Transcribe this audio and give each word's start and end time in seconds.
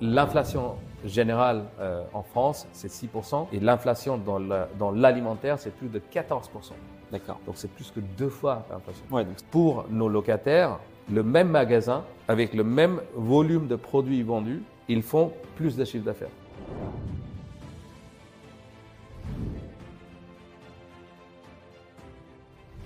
L'inflation 0.00 0.76
générale 1.04 1.64
euh, 1.78 2.02
en 2.14 2.22
France, 2.22 2.66
c'est 2.72 2.88
6%, 2.90 3.48
et 3.52 3.60
l'inflation 3.60 4.16
dans 4.18 4.38
la- 4.38 4.68
dans 4.78 4.90
l'alimentaire, 4.90 5.58
c'est 5.58 5.74
plus 5.74 5.88
de 5.88 5.98
14%. 5.98 6.72
D'accord. 7.12 7.38
Donc 7.46 7.56
c'est 7.58 7.70
plus 7.70 7.90
que 7.90 8.00
deux 8.00 8.28
fois 8.28 8.64
l'inflation. 8.70 9.04
Ouais, 9.10 9.24
donc 9.24 9.36
Pour 9.50 9.84
nos 9.90 10.08
locataires, 10.08 10.78
le 11.12 11.22
même 11.22 11.48
magasin, 11.48 12.04
avec 12.28 12.54
le 12.54 12.64
même 12.64 13.00
volume 13.14 13.66
de 13.66 13.76
produits 13.76 14.22
vendus, 14.22 14.62
ils 14.88 15.02
font 15.02 15.32
plus 15.56 15.76
de 15.76 15.84
chiffre 15.84 16.04
d'affaires. 16.04 16.28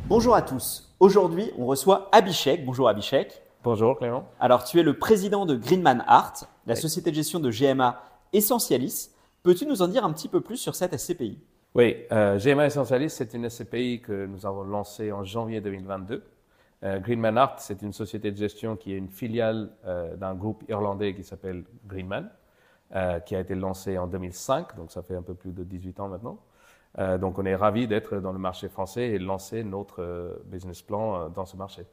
Bonjour 0.06 0.34
à 0.34 0.42
tous. 0.42 0.92
Aujourd'hui, 1.00 1.50
on 1.58 1.66
reçoit 1.66 2.08
Abhishek. 2.12 2.64
Bonjour 2.64 2.88
Abhishek. 2.88 3.40
Bonjour 3.64 3.96
Clément. 3.96 4.28
Alors, 4.40 4.62
tu 4.64 4.78
es 4.78 4.82
le 4.82 4.98
président 4.98 5.46
de 5.46 5.56
Greenman 5.56 6.04
Art, 6.06 6.34
la 6.66 6.74
Oui. 6.74 6.80
société 6.80 7.10
de 7.10 7.16
gestion 7.16 7.40
de 7.40 7.50
GMA 7.50 7.98
Essentialis. 8.34 9.08
Peux-tu 9.42 9.64
nous 9.64 9.80
en 9.80 9.88
dire 9.88 10.04
un 10.04 10.12
petit 10.12 10.28
peu 10.28 10.42
plus 10.42 10.58
sur 10.58 10.74
cette 10.74 10.92
SCPI 10.94 11.38
Oui, 11.74 11.96
euh, 12.12 12.38
GMA 12.38 12.66
Essentialis, 12.66 13.08
c'est 13.08 13.32
une 13.32 13.48
SCPI 13.48 14.02
que 14.02 14.26
nous 14.26 14.44
avons 14.44 14.64
lancée 14.64 15.12
en 15.12 15.24
janvier 15.24 15.62
2022. 15.62 16.22
Euh, 16.82 16.98
Greenman 16.98 17.38
Art, 17.38 17.54
c'est 17.58 17.80
une 17.80 17.94
société 17.94 18.30
de 18.32 18.36
gestion 18.36 18.76
qui 18.76 18.92
est 18.92 18.98
une 18.98 19.08
filiale 19.08 19.70
euh, 19.86 20.14
d'un 20.14 20.34
groupe 20.34 20.62
irlandais 20.68 21.14
qui 21.14 21.24
s'appelle 21.24 21.64
Greenman, 21.86 22.28
qui 23.24 23.34
a 23.34 23.40
été 23.40 23.54
lancé 23.54 23.96
en 23.96 24.06
2005, 24.06 24.76
donc 24.76 24.92
ça 24.92 25.02
fait 25.02 25.16
un 25.16 25.22
peu 25.22 25.34
plus 25.34 25.52
de 25.52 25.64
18 25.64 25.98
ans 26.00 26.08
maintenant. 26.08 26.38
Donc 27.18 27.40
on 27.40 27.44
est 27.44 27.56
ravis 27.56 27.88
d'être 27.88 28.18
dans 28.18 28.30
le 28.30 28.38
marché 28.38 28.68
français 28.68 29.08
et 29.08 29.18
de 29.18 29.24
lancer 29.24 29.64
notre 29.64 30.40
business 30.44 30.80
plan 30.80 31.28
dans 31.30 31.44
ce 31.44 31.56
marché. 31.56 31.86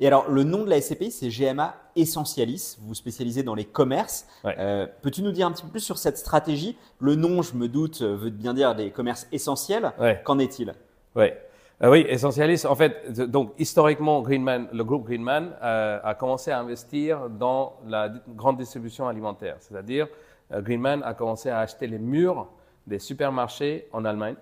Et 0.00 0.06
alors, 0.06 0.28
le 0.28 0.42
nom 0.42 0.64
de 0.64 0.70
la 0.70 0.80
SCPI, 0.80 1.10
c'est 1.10 1.28
GMA 1.28 1.74
Essentialis. 1.96 2.76
Vous 2.80 2.88
vous 2.88 2.94
spécialisez 2.94 3.42
dans 3.42 3.54
les 3.54 3.64
commerces. 3.64 4.26
Ouais. 4.44 4.54
Euh, 4.58 4.86
Peux-tu 5.02 5.22
nous 5.22 5.32
dire 5.32 5.46
un 5.46 5.52
petit 5.52 5.62
peu 5.62 5.70
plus 5.70 5.80
sur 5.80 5.98
cette 5.98 6.18
stratégie? 6.18 6.76
Le 6.98 7.14
nom, 7.14 7.42
je 7.42 7.54
me 7.54 7.68
doute, 7.68 8.02
euh, 8.02 8.16
veut 8.16 8.30
bien 8.30 8.54
dire 8.54 8.74
des 8.74 8.90
commerces 8.90 9.26
essentiels. 9.32 9.92
Ouais. 9.98 10.20
Qu'en 10.24 10.38
est-il? 10.38 10.74
Oui. 11.14 11.26
Euh, 11.82 11.90
oui, 11.90 12.06
Essentialis, 12.08 12.64
en 12.66 12.74
fait, 12.74 13.10
donc 13.12 13.52
historiquement, 13.58 14.22
Greenman, 14.22 14.68
le 14.72 14.84
groupe 14.84 15.06
Greenman 15.06 15.56
euh, 15.62 15.98
a 16.02 16.14
commencé 16.14 16.50
à 16.50 16.60
investir 16.60 17.28
dans 17.28 17.74
la 17.86 18.10
grande 18.28 18.58
distribution 18.58 19.08
alimentaire. 19.08 19.56
C'est-à-dire, 19.58 20.06
euh, 20.52 20.62
Greenman 20.62 21.02
a 21.02 21.14
commencé 21.14 21.50
à 21.50 21.58
acheter 21.58 21.86
les 21.86 21.98
murs 21.98 22.46
des 22.86 22.98
supermarchés 22.98 23.88
en 23.92 24.04
Allemagne. 24.04 24.36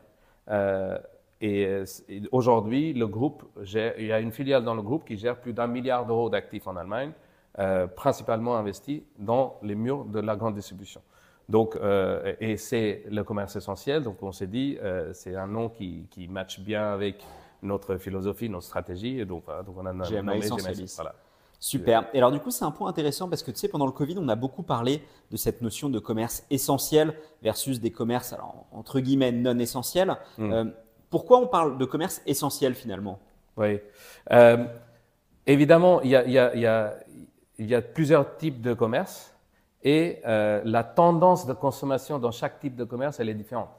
Euh, 1.43 1.85
et, 2.09 2.23
aujourd'hui, 2.31 2.93
le 2.93 3.07
groupe, 3.07 3.45
gère- 3.63 3.95
il 3.99 4.07
y 4.07 4.13
a 4.13 4.21
une 4.21 4.33
filiale 4.33 4.65
dans 4.65 4.75
le 4.75 4.83
groupe 4.83 5.05
qui 5.05 5.17
gère 5.17 5.41
plus 5.41 5.53
d'un 5.53 5.67
milliard 5.67 6.07
d'euros 6.07 6.31
d'actifs 6.31 6.67
en 6.67 6.77
Allemagne, 6.77 7.13
euh, 7.59 7.87
principalement 7.87 8.57
investis 8.57 9.03
dans 9.19 9.59
les 9.63 9.75
murs 9.75 10.05
de 10.05 10.21
la 10.21 10.37
grande 10.37 10.55
distribution. 10.55 11.03
Donc, 11.49 11.77
euh, 11.77 12.35
et 12.41 12.57
c'est 12.57 13.03
le 13.11 13.25
commerce 13.25 13.57
essentiel. 13.57 14.03
Donc, 14.03 14.23
on 14.23 14.33
s'est 14.33 14.47
dit, 14.47 14.79
euh, 14.83 15.13
c'est 15.13 15.35
un 15.37 15.49
nom 15.49 15.69
qui, 15.69 16.07
qui 16.11 16.29
matche 16.29 16.61
bien 16.61 16.93
avec 16.93 17.25
notre 17.63 17.97
philosophie, 17.97 18.49
notre 18.49 18.67
stratégie. 18.67 19.21
Et 19.21 19.25
donc, 19.25 19.43
voilà, 19.45 19.63
donc 19.63 19.77
on 19.79 19.87
a 19.87 19.93
nommé 19.93 20.39
Essentialis. 20.39 20.93
Voilà. 20.97 21.15
Super. 21.59 22.09
Et 22.13 22.19
alors 22.19 22.33
du 22.33 22.41
coup, 22.41 22.51
c'est 22.51 22.65
un 22.65 22.73
point 22.73 22.89
intéressant 22.89 23.29
parce 23.29 23.45
que 23.45 23.53
tu 23.53 23.59
sais, 23.59 23.69
pendant 23.69 23.87
le 23.87 23.93
Covid, 23.93 24.17
on 24.19 24.29
a 24.29 24.35
beaucoup 24.35 24.65
parlé 24.65 25.01
de 25.31 25.37
cette 25.37 25.63
notion 25.63 25.89
de 25.91 26.01
commerce 26.01 26.45
essentiel 26.51 27.15
versus 27.41 27.81
des 27.81 27.93
commerces, 27.93 28.33
alors, 28.33 28.67
entre 28.73 28.99
guillemets, 28.99 29.31
non 29.31 29.57
essentiels. 29.61 30.17
Mm. 30.39 30.53
Euh, 30.53 30.65
pourquoi 31.13 31.39
on 31.39 31.47
parle 31.47 31.79
de 31.79 31.85
commerce 31.85 32.21
essentiel 32.27 32.75
finalement? 32.75 33.21
Oui. 33.57 33.79
Évidemment, 35.47 36.01
il 36.03 36.11
y 36.11 36.17
a, 36.17 37.83
plusieurs 37.95 38.37
types 38.37 38.61
de 38.61 38.75
commerce 38.75 39.35
et 39.83 40.21
euh, 40.27 40.63
la 40.65 40.85
tendance 40.85 41.47
de 41.47 41.53
consommation 41.53 42.19
dans 42.19 42.31
chaque 42.31 42.61
type 42.61 42.77
de 42.77 42.85
commerce, 42.85 43.19
elle 43.19 43.29
est 43.29 43.35
différente. 43.35 43.71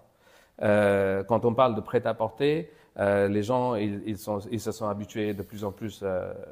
Euh, 0.61 1.23
quand 1.23 1.45
on 1.45 1.53
parle 1.53 1.75
de 1.75 1.81
prêt-à-porter, 1.81 2.69
euh, 2.99 3.27
les 3.27 3.41
gens 3.41 3.73
ils, 3.73 4.17
se 4.17 4.71
sont 4.71 4.87
habitués 4.87 5.33
de 5.33 5.41
plus 5.41 5.63
en 5.63 5.71
plus 5.71 6.03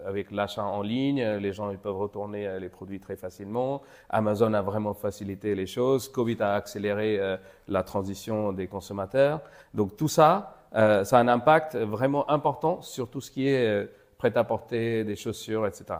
avec 0.05 0.31
l'achat 0.31 0.63
en 0.63 0.81
ligne. 0.81 1.21
Les 1.21 1.51
gens 1.51 1.69
ils 1.69 1.77
peuvent 1.77 1.97
retourner 1.97 2.59
les 2.59 2.69
produits 2.69 3.01
très 3.01 3.17
facilement. 3.17 3.81
Amazon 4.09 4.53
a 4.53 4.61
vraiment 4.61 4.93
facilité 4.93 5.53
les 5.53 5.67
choses. 5.67 6.07
Covid 6.07 6.37
a 6.41 6.53
accéléré 6.53 7.19
la 7.67 7.83
transition 7.83 8.53
des 8.53 8.67
consommateurs. 8.67 9.41
Donc 9.73 9.97
tout 9.97 10.07
ça, 10.07 10.60
euh, 10.75 11.03
ça 11.03 11.17
a 11.17 11.21
un 11.21 11.27
impact 11.27 11.75
vraiment 11.75 12.29
important 12.29 12.81
sur 12.81 13.09
tout 13.09 13.21
ce 13.21 13.31
qui 13.31 13.47
est 13.47 13.67
euh, 13.67 13.85
prêt-à-porter, 14.17 15.03
des 15.03 15.15
chaussures, 15.15 15.65
etc. 15.67 15.99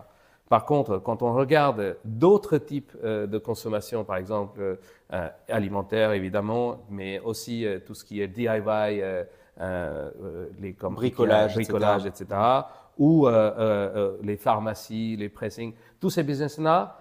Par 0.52 0.66
contre, 0.66 0.98
quand 0.98 1.22
on 1.22 1.34
regarde 1.34 1.96
d'autres 2.04 2.58
types 2.58 2.92
euh, 3.06 3.26
de 3.26 3.38
consommation, 3.38 4.04
par 4.04 4.18
exemple 4.18 4.80
euh, 5.14 5.30
alimentaire 5.48 6.12
évidemment, 6.12 6.80
mais 6.90 7.22
aussi 7.22 7.66
euh, 7.66 7.80
tout 7.80 7.94
ce 7.96 8.04
qui 8.04 8.22
est 8.22 8.28
DIY, 8.28 9.02
les 10.60 10.74
comme 10.74 10.96
Bricolage, 10.96 11.56
bricolage, 11.56 12.06
etc. 12.06 12.26
ou 12.98 13.30
les 14.22 14.36
pharmacies, 14.36 15.16
les 15.16 15.30
pressings, 15.30 15.74
tous 16.02 16.10
ces 16.10 16.24
business-là, 16.24 16.98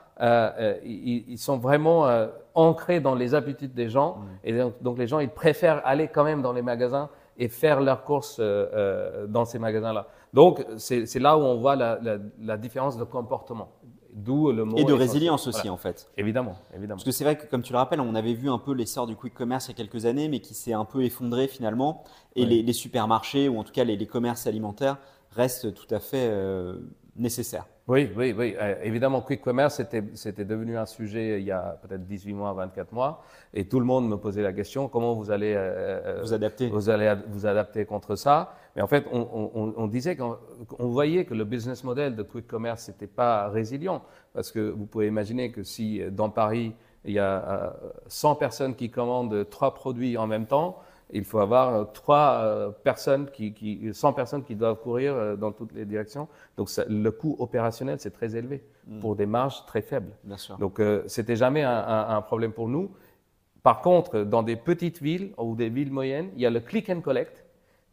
ils, 0.84 1.24
ils 1.26 1.38
sont 1.38 1.58
vraiment 1.58 2.06
ancrés 2.54 3.00
dans 3.00 3.16
les 3.16 3.34
habitudes 3.34 3.74
des 3.74 3.88
gens, 3.88 4.18
et 4.44 4.56
donc, 4.56 4.80
donc 4.80 4.96
les 4.96 5.08
gens 5.08 5.18
ils 5.18 5.28
préfèrent 5.28 5.84
aller 5.84 6.06
quand 6.06 6.24
même 6.24 6.42
dans 6.42 6.52
les 6.52 6.62
magasins 6.62 7.08
et 7.40 7.48
faire 7.48 7.80
leurs 7.80 8.04
courses 8.04 8.36
euh, 8.38 8.68
euh, 8.72 9.26
dans 9.26 9.44
ces 9.44 9.58
magasins-là. 9.58 10.06
Donc 10.32 10.64
c'est 10.76 11.18
là 11.18 11.36
où 11.36 11.40
on 11.40 11.56
voit 11.56 11.74
la, 11.74 11.98
la, 12.00 12.18
la 12.40 12.56
différence 12.56 12.96
de 12.96 13.02
comportement, 13.02 13.72
d'où 14.12 14.52
le 14.52 14.64
mot 14.64 14.76
Et 14.76 14.84
de 14.84 14.92
résilience 14.92 15.48
aussi 15.48 15.62
Voilà. 15.62 15.72
en 15.72 15.76
fait. 15.76 16.08
Évidemment, 16.16 16.54
évidemment. 16.72 16.96
Parce 16.98 17.04
que 17.04 17.10
c'est 17.10 17.24
vrai 17.24 17.36
que 17.36 17.46
comme 17.46 17.62
tu 17.62 17.72
le 17.72 17.78
rappelles, 17.78 18.00
on 18.00 18.14
avait 18.14 18.34
vu 18.34 18.48
un 18.48 18.58
peu 18.58 18.72
l'essor 18.72 19.06
du 19.08 19.16
quick 19.16 19.34
commerce 19.34 19.66
il 19.66 19.70
y 19.70 19.74
a 19.74 19.76
quelques 19.76 20.04
années, 20.06 20.28
mais 20.28 20.38
qui 20.40 20.54
s'est 20.54 20.74
un 20.74 20.84
peu 20.84 21.02
effondré 21.02 21.48
finalement. 21.48 22.04
Et 22.36 22.44
les, 22.46 22.62
les 22.62 22.72
supermarchés, 22.72 23.48
ou 23.48 23.58
en 23.58 23.64
tout 23.64 23.72
cas 23.72 23.82
les, 23.84 23.96
les 23.96 24.06
commerces 24.06 24.46
alimentaires, 24.46 24.98
restent 25.32 25.72
tout 25.74 25.92
à 25.92 25.98
fait 26.00 26.28
euh, 26.30 26.78
nécessaires. 27.16 27.66
Oui, 27.88 28.10
oui, 28.16 28.34
oui. 28.36 28.54
Euh, 28.60 28.76
évidemment, 28.82 29.20
Quick 29.20 29.40
Commerce, 29.42 29.82
c'était, 30.14 30.44
devenu 30.44 30.76
un 30.78 30.86
sujet 30.86 31.40
il 31.40 31.46
y 31.46 31.50
a 31.50 31.78
peut-être 31.82 32.04
18 32.06 32.32
mois, 32.34 32.52
24 32.52 32.92
mois. 32.92 33.22
Et 33.52 33.66
tout 33.66 33.80
le 33.80 33.86
monde 33.86 34.08
me 34.08 34.16
posait 34.16 34.42
la 34.42 34.52
question, 34.52 34.88
comment 34.88 35.14
vous 35.14 35.30
allez, 35.30 35.54
euh, 35.54 36.18
euh, 36.18 36.20
Vous 36.22 36.32
adaptez 36.32 36.68
vous 36.68 36.88
allez 36.88 37.14
vous 37.28 37.46
adapter 37.46 37.84
contre 37.84 38.14
ça 38.14 38.54
Mais 38.76 38.82
en 38.82 38.86
fait, 38.86 39.06
on, 39.12 39.20
on- 39.32 39.50
on- 39.54 39.74
on 39.76 39.86
disait 39.88 40.14
qu'on 40.16 40.38
on 40.78 40.86
voyait 40.88 41.24
que 41.24 41.34
le 41.34 41.44
business 41.44 41.82
model 41.82 42.14
de 42.14 42.22
Quick 42.22 42.46
Commerce 42.46 42.88
n'était 42.88 43.08
pas 43.08 43.48
résilient. 43.48 44.02
Parce 44.32 44.52
que 44.52 44.70
vous 44.70 44.86
pouvez 44.86 45.08
imaginer 45.08 45.50
que 45.50 45.62
si 45.64 46.00
euh, 46.00 46.10
dans 46.10 46.30
Paris, 46.30 46.74
il 47.04 47.14
y 47.14 47.18
a 47.18 47.48
euh, 47.48 47.70
100 48.06 48.36
personnes 48.36 48.74
qui 48.76 48.90
commandent 48.90 49.48
trois 49.50 49.74
produits 49.74 50.16
en 50.16 50.26
même 50.28 50.46
temps, 50.46 50.78
il 51.12 51.24
faut 51.24 51.38
avoir 51.38 51.74
euh, 51.74 51.84
trois 51.84 52.40
euh, 52.42 52.70
personnes 52.70 53.30
qui, 53.30 53.52
qui, 53.52 53.90
100 53.92 54.12
personnes 54.12 54.42
qui 54.44 54.54
doivent 54.54 54.78
courir 54.80 55.14
euh, 55.14 55.36
dans 55.36 55.52
toutes 55.52 55.72
les 55.72 55.84
directions. 55.84 56.28
Donc 56.56 56.68
ça- 56.70 56.84
le 56.88 57.10
coût 57.10 57.36
opérationnel, 57.38 57.98
c'est 58.00 58.10
très 58.12 58.36
élevé 58.36 58.62
pour 59.00 59.14
des 59.16 59.26
marges 59.26 59.64
très 59.66 59.82
faibles. 59.82 60.12
Bien 60.24 60.36
sûr. 60.36 60.56
Donc, 60.58 60.80
euh, 60.80 61.02
c'était 61.06 61.36
jamais 61.36 61.62
un, 61.62 61.70
un- 61.70 62.16
un 62.16 62.22
problème 62.22 62.52
pour 62.52 62.68
nous. 62.68 62.90
Par 63.62 63.82
contre, 63.82 64.20
dans 64.22 64.42
des 64.42 64.56
petites 64.56 65.00
villes 65.02 65.32
ou 65.38 65.54
des 65.54 65.68
villes 65.68 65.92
moyennes, 65.92 66.30
il 66.34 66.40
y 66.42 66.46
a 66.46 66.50
le 66.50 66.60
click 66.60 66.88
and 66.90 67.00
collect 67.02 67.44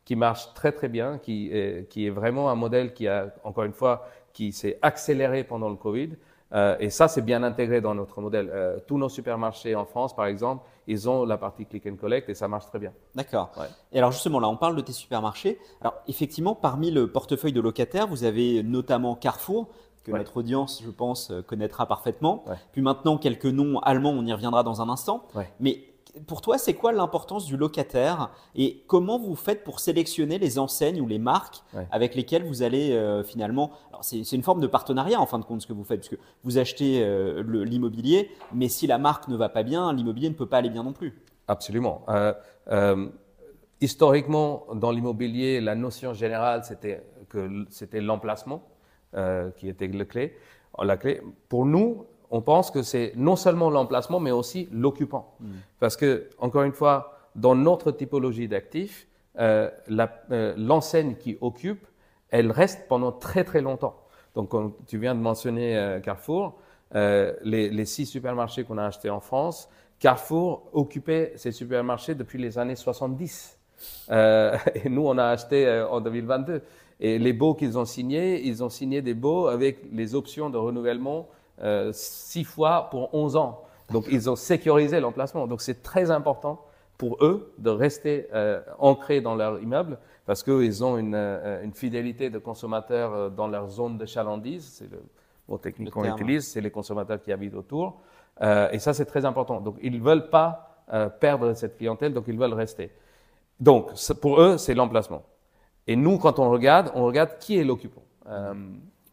qui 0.05 0.15
marche 0.15 0.53
très 0.53 0.71
très 0.71 0.87
bien, 0.87 1.17
qui 1.17 1.49
est, 1.51 1.89
qui 1.89 2.07
est 2.07 2.09
vraiment 2.09 2.49
un 2.49 2.55
modèle 2.55 2.93
qui 2.93 3.07
a, 3.07 3.33
encore 3.43 3.65
une 3.65 3.73
fois, 3.73 4.07
qui 4.31 4.53
s'est 4.53 4.79
accéléré 4.81 5.43
pendant 5.43 5.69
le 5.69 5.75
Covid. 5.75 6.11
Euh, 6.53 6.77
et 6.79 6.89
ça, 6.89 7.09
c'est 7.09 7.21
bien 7.21 7.43
intégré 7.43 7.81
dans 7.81 7.93
notre 7.93 8.21
modèle. 8.21 8.49
Euh, 8.53 8.77
tous 8.87 8.97
nos 8.97 9.09
supermarchés 9.09 9.75
en 9.75 9.83
France, 9.85 10.15
par 10.15 10.27
exemple, 10.27 10.63
ils 10.87 11.09
ont 11.09 11.25
la 11.25 11.37
partie 11.37 11.65
click 11.65 11.85
and 11.85 11.95
collect 11.97 12.29
et 12.29 12.33
ça 12.33 12.47
marche 12.47 12.65
très 12.67 12.79
bien. 12.79 12.93
D'accord. 13.15 13.51
Ouais. 13.57 13.67
Et 13.91 13.97
alors 13.99 14.11
justement, 14.11 14.39
là, 14.39 14.47
on 14.47 14.57
parle 14.57 14.75
de 14.75 14.81
tes 14.81 14.93
supermarchés. 14.93 15.59
Alors 15.81 15.95
effectivement, 16.07 16.55
parmi 16.55 16.91
le 16.91 17.11
portefeuille 17.11 17.53
de 17.53 17.61
locataires, 17.61 18.07
vous 18.07 18.23
avez 18.23 18.63
notamment 18.63 19.15
Carrefour, 19.15 19.67
que 20.03 20.11
Ouais. 20.13 20.19
notre 20.19 20.37
audience, 20.37 20.81
je 20.85 20.89
pense, 20.89 21.31
euh, 21.31 21.41
connaîtra 21.41 21.85
parfaitement. 21.85 22.45
Ouais. 22.47 22.55
Puis 22.71 22.81
maintenant, 22.81 23.17
quelques 23.17 23.45
noms 23.45 23.79
allemands, 23.79 24.11
on 24.11 24.25
y 24.25 24.31
reviendra 24.31 24.63
dans 24.63 24.81
un 24.81 24.87
instant. 24.89 25.27
Mais 25.59 25.83
pour 26.25 26.41
toi, 26.41 26.57
c'est 26.57 26.73
quoi 26.73 26.91
l'importance 26.91 27.45
du 27.45 27.57
locataire 27.57 28.31
et 28.55 28.83
comment 28.87 29.19
vous 29.19 29.35
faites 29.35 29.63
pour 29.63 29.79
sélectionner 29.79 30.39
les 30.39 30.57
enseignes 30.59 31.01
ou 31.01 31.07
les 31.07 31.19
marques 31.19 31.63
Ouais. 31.73 31.87
avec 31.91 32.15
lesquelles 32.15 32.43
vous 32.43 32.63
allez 32.63 32.91
euh, 32.93 33.23
finalement. 33.23 33.71
Alors 33.89 34.03
c'est 34.03 34.31
une 34.31 34.43
forme 34.43 34.61
de 34.61 34.67
partenariat 34.67 35.19
en 35.19 35.25
fin 35.25 35.37
de 35.39 35.43
compte 35.45 35.61
ce 35.61 35.67
que 35.67 35.73
vous 35.73 35.83
faites, 35.83 35.99
puisque 36.01 36.19
vous 36.43 36.57
achetez 36.57 37.03
euh, 37.03 37.43
l'immobilier, 37.65 38.31
mais 38.53 38.69
si 38.69 38.87
la 38.87 38.97
marque 38.97 39.27
ne 39.27 39.35
va 39.35 39.49
pas 39.49 39.63
bien, 39.63 39.91
l'immobilier 39.93 40.29
ne 40.29 40.35
peut 40.35 40.45
pas 40.45 40.57
aller 40.57 40.69
bien 40.69 40.83
non 40.83 40.93
plus. 40.93 41.21
Absolument. 41.47 42.05
Euh, 42.09 43.07
historiquement, 43.81 44.65
dans 44.73 44.91
l'immobilier, 44.91 45.61
la 45.61 45.75
notion 45.75 46.13
générale, 46.13 46.63
c'était 46.63 47.03
que 47.29 47.65
c'était 47.69 48.01
l'emplacement 48.01 48.63
qui 49.57 49.67
était 49.67 49.87
le 49.87 50.05
clé, 50.05 50.35
la 50.79 50.97
clé. 50.97 51.21
Pour 51.49 51.65
nous, 51.65 52.05
on 52.29 52.41
pense 52.41 52.71
que 52.71 52.81
c'est 52.81 53.13
non 53.15 53.35
seulement 53.35 53.69
l'emplacement, 53.69 54.19
mais 54.19 54.31
aussi 54.31 54.67
l'occupant. 54.71 55.35
Parce 55.79 55.95
que, 55.95 56.29
encore 56.39 56.63
une 56.63 56.73
fois, 56.73 57.17
dans 57.35 57.55
notre 57.55 57.91
typologie 57.91 58.47
d'actifs, 58.47 59.07
euh, 59.39 59.69
euh, 60.31 60.53
l'enseigne 60.57 61.15
qui 61.15 61.37
occupe, 61.41 61.85
elle 62.29 62.51
reste 62.51 62.87
pendant 62.87 63.11
très 63.11 63.43
très 63.43 63.61
longtemps. 63.61 63.95
Donc, 64.35 64.49
comme 64.49 64.73
tu 64.87 64.97
viens 64.97 65.15
de 65.15 65.19
mentionner 65.19 65.77
euh, 65.77 65.99
Carrefour, 65.99 66.55
les, 66.93 67.69
les, 67.69 67.85
six 67.85 68.05
supermarchés 68.05 68.63
qu'on 68.63 68.77
a 68.77 68.85
achetés 68.85 69.09
en 69.09 69.19
France, 69.19 69.69
Carrefour 69.99 70.69
occupait 70.73 71.33
ces 71.35 71.51
supermarchés 71.51 72.15
depuis 72.15 72.39
les 72.39 72.57
années 72.57 72.75
70. 72.75 73.57
Euh, 74.09 74.57
et 74.75 74.89
nous, 74.89 75.05
on 75.05 75.17
a 75.17 75.25
acheté 75.25 75.85
en 75.89 76.01
2022. 76.01 76.61
Et 76.99 77.19
les 77.19 77.33
baux 77.33 77.53
qu'ils 77.53 77.77
ont 77.77 77.85
signés, 77.85 78.41
ils 78.43 78.63
ont 78.63 78.69
signé 78.69 79.01
des 79.01 79.13
baux 79.13 79.47
avec 79.47 79.79
les 79.91 80.15
options 80.15 80.49
de 80.49 80.57
renouvellement 80.57 81.27
six 81.91 82.43
fois 82.43 82.89
pour 82.89 83.13
11 83.13 83.35
ans. 83.35 83.63
Donc, 83.91 84.05
ils 84.09 84.29
ont 84.29 84.35
sécurisé 84.35 84.99
l'emplacement. 84.99 85.47
Donc, 85.47 85.61
c'est 85.61 85.81
très 85.81 86.11
important 86.11 86.61
pour 86.97 87.23
eux 87.23 87.53
de 87.57 87.69
rester 87.69 88.27
euh, 88.33 88.61
ancrés 88.79 89.21
dans 89.21 89.35
leur 89.35 89.61
immeuble 89.61 89.97
parce 90.25 90.43
qu'ils 90.43 90.83
ont 90.83 90.97
une, 90.97 91.15
euh, 91.15 91.63
une, 91.63 91.73
fidélité 91.73 92.29
de 92.29 92.39
consommateurs 92.39 93.13
euh, 93.13 93.29
dans 93.29 93.47
leur 93.47 93.69
zone 93.69 93.97
de 93.97 94.05
chalandise. 94.05 94.65
C'est 94.77 94.91
le 94.91 95.01
mot 95.47 95.57
technique 95.57 95.91
qu'on 95.91 96.03
utilise. 96.03 96.47
C'est 96.47 96.61
les 96.61 96.71
consommateurs 96.71 97.21
qui 97.21 97.31
habitent 97.31 97.53
autour. 97.55 98.01
Euh, 98.41 98.69
et 98.71 98.79
ça, 98.79 98.93
c'est 98.93 99.05
très 99.05 99.25
important. 99.25 99.61
Donc, 99.61 99.77
ils 99.81 99.93
ne 99.93 100.03
veulent 100.03 100.29
pas 100.29 100.83
euh, 100.93 101.09
perdre 101.09 101.53
cette 101.53 101.77
clientèle, 101.77 102.13
donc 102.13 102.25
ils 102.27 102.37
veulent 102.37 102.53
rester. 102.53 102.91
Donc, 103.59 103.91
pour 104.21 104.41
eux, 104.41 104.57
c'est 104.57 104.73
l'emplacement. 104.73 105.23
Et 105.87 105.95
nous, 105.95 106.17
quand 106.17 106.39
on 106.39 106.49
regarde, 106.49 106.91
on 106.93 107.05
regarde 107.05 107.37
qui 107.39 107.57
est 107.57 107.63
l'occupant. 107.63 108.03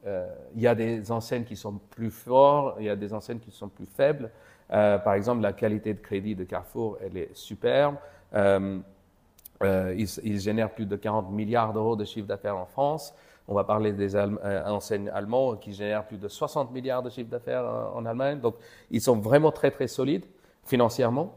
Euh, 0.07 0.27
il 0.55 0.61
y 0.61 0.67
a 0.67 0.75
des 0.75 1.11
enseignes 1.11 1.45
qui 1.45 1.57
sont 1.57 1.81
plus 1.91 2.11
fortes, 2.11 2.77
il 2.79 2.87
y 2.87 2.91
a 2.91 2.97
des 2.97 3.15
enseignes 3.15 3.39
qui 3.39 3.51
sont 3.51 3.69
plus 3.69 3.87
faibles. 3.87 4.31
Euh, 4.73 4.99
par 4.99 5.15
exemple, 5.15 5.43
la 5.43 5.53
qualité 5.53 5.95
de 5.95 6.01
crédit 6.01 6.35
de 6.35 6.45
Carrefour, 6.45 6.99
elle 7.03 7.17
est 7.17 7.31
superbe. 7.35 7.97
Euh, 8.35 8.81
ils, 9.63 10.41
génèrent 10.41 10.75
plus 10.75 10.85
de 10.85 10.97
40 10.97 11.31
milliards 11.31 11.73
d'euros 11.73 11.97
de 11.97 12.05
chiffre 12.05 12.27
d'affaires 12.27 12.57
en 12.57 12.67
France. 12.67 13.15
On 13.49 13.55
va 13.55 13.65
parler 13.65 13.93
des 13.93 14.17
enseignes 14.17 15.09
allemands 15.11 15.57
qui 15.57 15.73
génèrent 15.73 16.07
plus 16.07 16.19
de 16.19 16.29
60 16.29 16.71
milliards 16.73 17.03
de 17.03 17.09
chiffre 17.09 17.31
d'affaires 17.31 17.65
en, 17.95 18.05
Allemagne. 18.05 18.41
Donc, 18.41 18.57
ils 18.91 19.01
sont 19.01 19.17
vraiment 19.17 19.53
très, 19.53 19.71
très 19.71 19.87
solides 19.87 20.25
financièrement. 20.65 21.35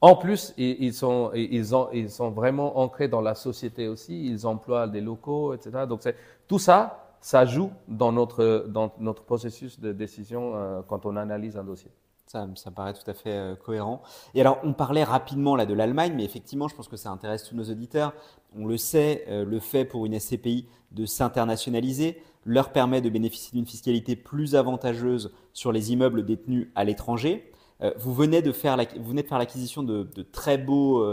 En 0.00 0.16
plus, 0.16 0.54
ils 0.56 0.92
sont, 0.92 1.30
ils, 1.34 1.74
ont, 1.74 1.88
ils 1.92 2.10
sont 2.10 2.30
vraiment 2.30 2.78
ancrés 2.78 3.08
dans 3.08 3.20
la 3.20 3.34
société 3.34 3.88
aussi. 3.88 4.26
Ils 4.26 4.46
emploient 4.46 4.86
des 4.86 5.00
locaux, 5.00 5.54
etc. 5.54 5.86
Donc, 5.86 6.02
tout 6.48 6.58
ça, 6.58 7.01
ça 7.22 7.46
joue 7.46 7.70
dans 7.88 8.12
notre, 8.12 8.66
dans 8.68 8.92
notre 8.98 9.22
processus 9.22 9.80
de 9.80 9.92
décision 9.92 10.56
euh, 10.56 10.82
quand 10.86 11.06
on 11.06 11.16
analyse 11.16 11.56
un 11.56 11.64
dossier. 11.64 11.90
Ça, 12.26 12.48
ça 12.56 12.70
me 12.70 12.74
paraît 12.74 12.94
tout 12.94 13.08
à 13.08 13.14
fait 13.14 13.30
euh, 13.30 13.54
cohérent. 13.54 14.02
Et 14.34 14.40
alors, 14.40 14.58
on 14.64 14.72
parlait 14.72 15.04
rapidement 15.04 15.54
là 15.54 15.64
de 15.64 15.72
l'Allemagne, 15.72 16.14
mais 16.16 16.24
effectivement, 16.24 16.66
je 16.66 16.74
pense 16.74 16.88
que 16.88 16.96
ça 16.96 17.10
intéresse 17.10 17.44
tous 17.44 17.54
nos 17.54 17.64
auditeurs. 17.70 18.12
On 18.56 18.66
le 18.66 18.76
sait, 18.76 19.24
euh, 19.28 19.44
le 19.44 19.60
fait 19.60 19.84
pour 19.84 20.04
une 20.04 20.18
SCPI 20.18 20.66
de 20.90 21.06
s'internationaliser 21.06 22.20
leur 22.44 22.72
permet 22.72 23.00
de 23.00 23.08
bénéficier 23.08 23.56
d'une 23.56 23.66
fiscalité 23.66 24.16
plus 24.16 24.56
avantageuse 24.56 25.32
sur 25.52 25.70
les 25.70 25.92
immeubles 25.92 26.24
détenus 26.24 26.68
à 26.74 26.84
l'étranger. 26.84 27.48
Vous, 27.96 28.14
venez 28.14 28.42
de 28.42 28.52
faire 28.52 28.76
la, 28.76 28.84
vous 28.84 29.08
venez 29.08 29.22
de 29.22 29.26
faire 29.26 29.38
l'acquisition 29.38 29.82
de, 29.82 30.04
de, 30.04 30.22
très 30.22 30.56
beaux 30.56 31.04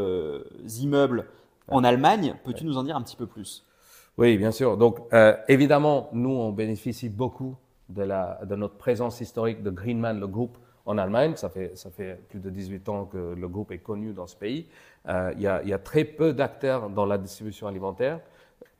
immeubles 0.79 1.25
en 1.67 1.83
Allemagne. 1.83 2.35
Peux-tu 2.43 2.63
nous 2.63 2.77
en 2.77 2.83
dire 2.83 2.95
un 2.95 3.01
petit 3.01 3.15
peu 3.15 3.25
plus? 3.25 3.63
Oui, 4.19 4.37
bien 4.37 4.51
sûr. 4.51 4.75
Donc, 4.75 4.99
euh, 5.13 5.33
évidemment, 5.47 6.09
nous, 6.11 6.31
on 6.31 6.51
bénéficie 6.51 7.07
beaucoup 7.07 7.55
de, 7.87 8.03
notre 8.53 8.75
présence 8.75 9.21
historique 9.21 9.63
de 9.63 9.69
Greenman, 9.69 10.19
le 10.19 10.27
groupe 10.27 10.57
en 10.85 10.97
Allemagne. 10.97 11.37
Ça 11.37 11.47
fait, 11.49 12.19
plus 12.27 12.41
de 12.41 12.49
18 12.49 12.89
ans 12.89 13.05
que 13.05 13.33
le 13.33 13.47
groupe 13.47 13.71
est 13.71 13.77
connu 13.77 14.11
dans 14.11 14.27
ce 14.27 14.35
pays. 14.35 14.67
Euh, 15.07 15.31
il, 15.37 15.43
y 15.43 15.47
a, 15.47 15.79
très 15.79 16.03
peu 16.03 16.33
d'acteurs 16.33 16.89
dans 16.89 17.05
la 17.05 17.17
distribution 17.17 17.65
alimentaire. 17.67 18.19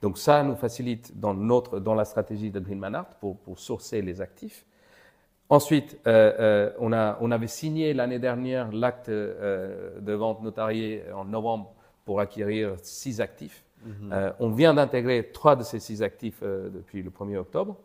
Donc 0.01 0.17
ça 0.17 0.43
nous 0.43 0.57
facilite 0.57 1.17
dans, 1.17 1.33
notre, 1.33 1.79
dans 1.79 1.95
la 1.95 2.03
stratégie 2.03 2.51
de 2.51 2.59
Greenman 2.59 2.93
Art 2.93 3.07
pour, 3.21 3.37
sourcer 3.55 4.01
les 4.01 4.19
actifs. 4.19 4.65
Ensuite, 5.47 5.97
euh, 6.05 6.69
on, 6.79 6.91
on 6.91 7.31
avait 7.31 7.47
signé 7.47 7.93
l'année 7.93 8.19
dernière 8.19 8.73
l'acte 8.73 9.09
de 9.09 10.13
vente 10.13 10.41
notariée 10.43 11.05
en 11.15 11.23
novembre 11.23 11.73
pour 12.03 12.19
acquérir 12.19 12.73
six 12.81 13.21
actifs. 13.21 13.63
Mm 13.85 13.91
-hmm. 13.91 14.33
on 14.39 14.49
vient 14.49 14.73
d'intégrer 14.73 15.31
trois 15.31 15.55
de 15.55 15.63
ces 15.63 15.79
six 15.79 16.01
actifs 16.01 16.41
depuis 16.43 17.01
le 17.01 17.09
1er 17.09 17.37
octobre. 17.37 17.77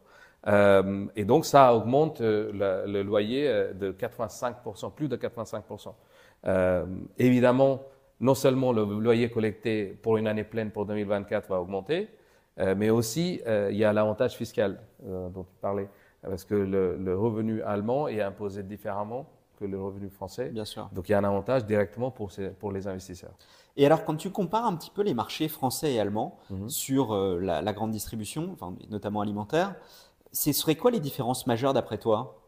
Euh, 0.46 1.06
et 1.16 1.24
donc, 1.24 1.46
ça 1.46 1.74
augmente 1.74 2.20
euh, 2.20 2.84
le, 2.86 3.02
loyer 3.02 3.48
de 3.74 3.92
85%, 3.92 4.92
plus 4.92 5.08
de 5.08 5.16
85%. 5.16 5.94
Euh, 6.46 6.84
évidemment, 7.18 7.82
non 8.20 8.34
seulement 8.34 8.72
le 8.72 8.84
loyer 9.00 9.30
collecté 9.30 9.86
pour 10.02 10.18
une 10.18 10.26
année 10.26 10.44
pleine 10.44 10.70
pour 10.70 10.86
2024 10.86 11.48
va 11.48 11.60
augmenter, 11.60 12.08
mais 12.76 12.88
aussi 12.88 13.42
il 13.46 13.76
y 13.76 13.84
a 13.84 13.92
l'avantage 13.92 14.34
fiscal 14.34 14.78
dont 15.02 15.42
tu 15.42 15.56
parlais, 15.60 15.88
parce 16.22 16.44
que 16.44 16.54
le, 16.54 17.18
revenu 17.18 17.60
allemand 17.62 18.06
est 18.06 18.20
imposé 18.20 18.62
différemment 18.62 19.26
que 19.58 19.64
le 19.64 19.80
revenu 19.80 20.08
français. 20.10 20.50
Bien 20.50 20.64
sûr. 20.64 20.88
Donc, 20.92 21.08
il 21.08 21.12
y 21.12 21.14
a 21.14 21.18
un 21.18 21.24
avantage 21.24 21.64
directement 21.64 22.10
pour, 22.10 22.32
ces, 22.32 22.48
pour 22.50 22.72
les 22.72 22.86
investisseurs. 22.86 23.34
Et 23.76 23.86
alors, 23.86 24.04
quand 24.04 24.16
tu 24.16 24.30
compares 24.30 24.66
un 24.66 24.76
petit 24.76 24.90
peu 24.90 25.02
les 25.02 25.14
marchés 25.14 25.48
français 25.48 25.94
et 25.94 26.00
allemands 26.00 26.38
-hmm. 26.50 26.68
sur 26.68 27.14
la, 27.16 27.60
la, 27.60 27.72
grande 27.72 27.90
distribution, 27.90 28.50
enfin, 28.52 28.74
notamment 28.88 29.20
alimentaire, 29.20 29.74
ce 30.32 30.52
serait 30.52 30.76
quoi 30.76 30.90
les 30.90 31.00
différences 31.00 31.46
majeures 31.46 31.72
d'après 31.72 31.98
toi? 31.98 32.44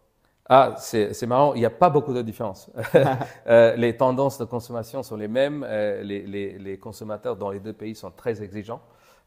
Ah, 0.49 0.77
c'est 0.79 1.27
marrant, 1.27 1.55
il 1.55 1.59
n'y 1.59 1.67
a 1.67 1.71
pas 1.71 1.91
beaucoup 1.91 2.13
de 2.13 2.23
différences. 2.23 2.71
euh, 3.49 3.75
les 3.75 3.97
tendances 3.97 4.39
de 4.39 4.45
consommation 4.45 5.03
sont 5.03 5.17
les 5.17 5.27
mêmes, 5.27 5.67
euh, 5.69 6.03
les, 6.05 6.23
les, 6.23 6.59
les, 6.59 6.79
consommateurs 6.79 7.37
dans 7.37 7.51
les 7.51 7.59
deux 7.59 7.73
pays 7.73 7.97
sont 7.97 8.13
très 8.13 8.41
exigeants. 8.43 8.81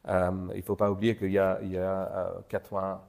Euh, 0.07 0.31
il 0.53 0.57
ne 0.57 0.61
faut 0.61 0.77
pas 0.77 0.89
oublier 0.89 1.17
qu'il 1.17 1.31
y 1.31 1.37
a, 1.37 1.59
il 1.61 1.73
y 1.73 1.77
a 1.77 2.31
80, 2.47 3.01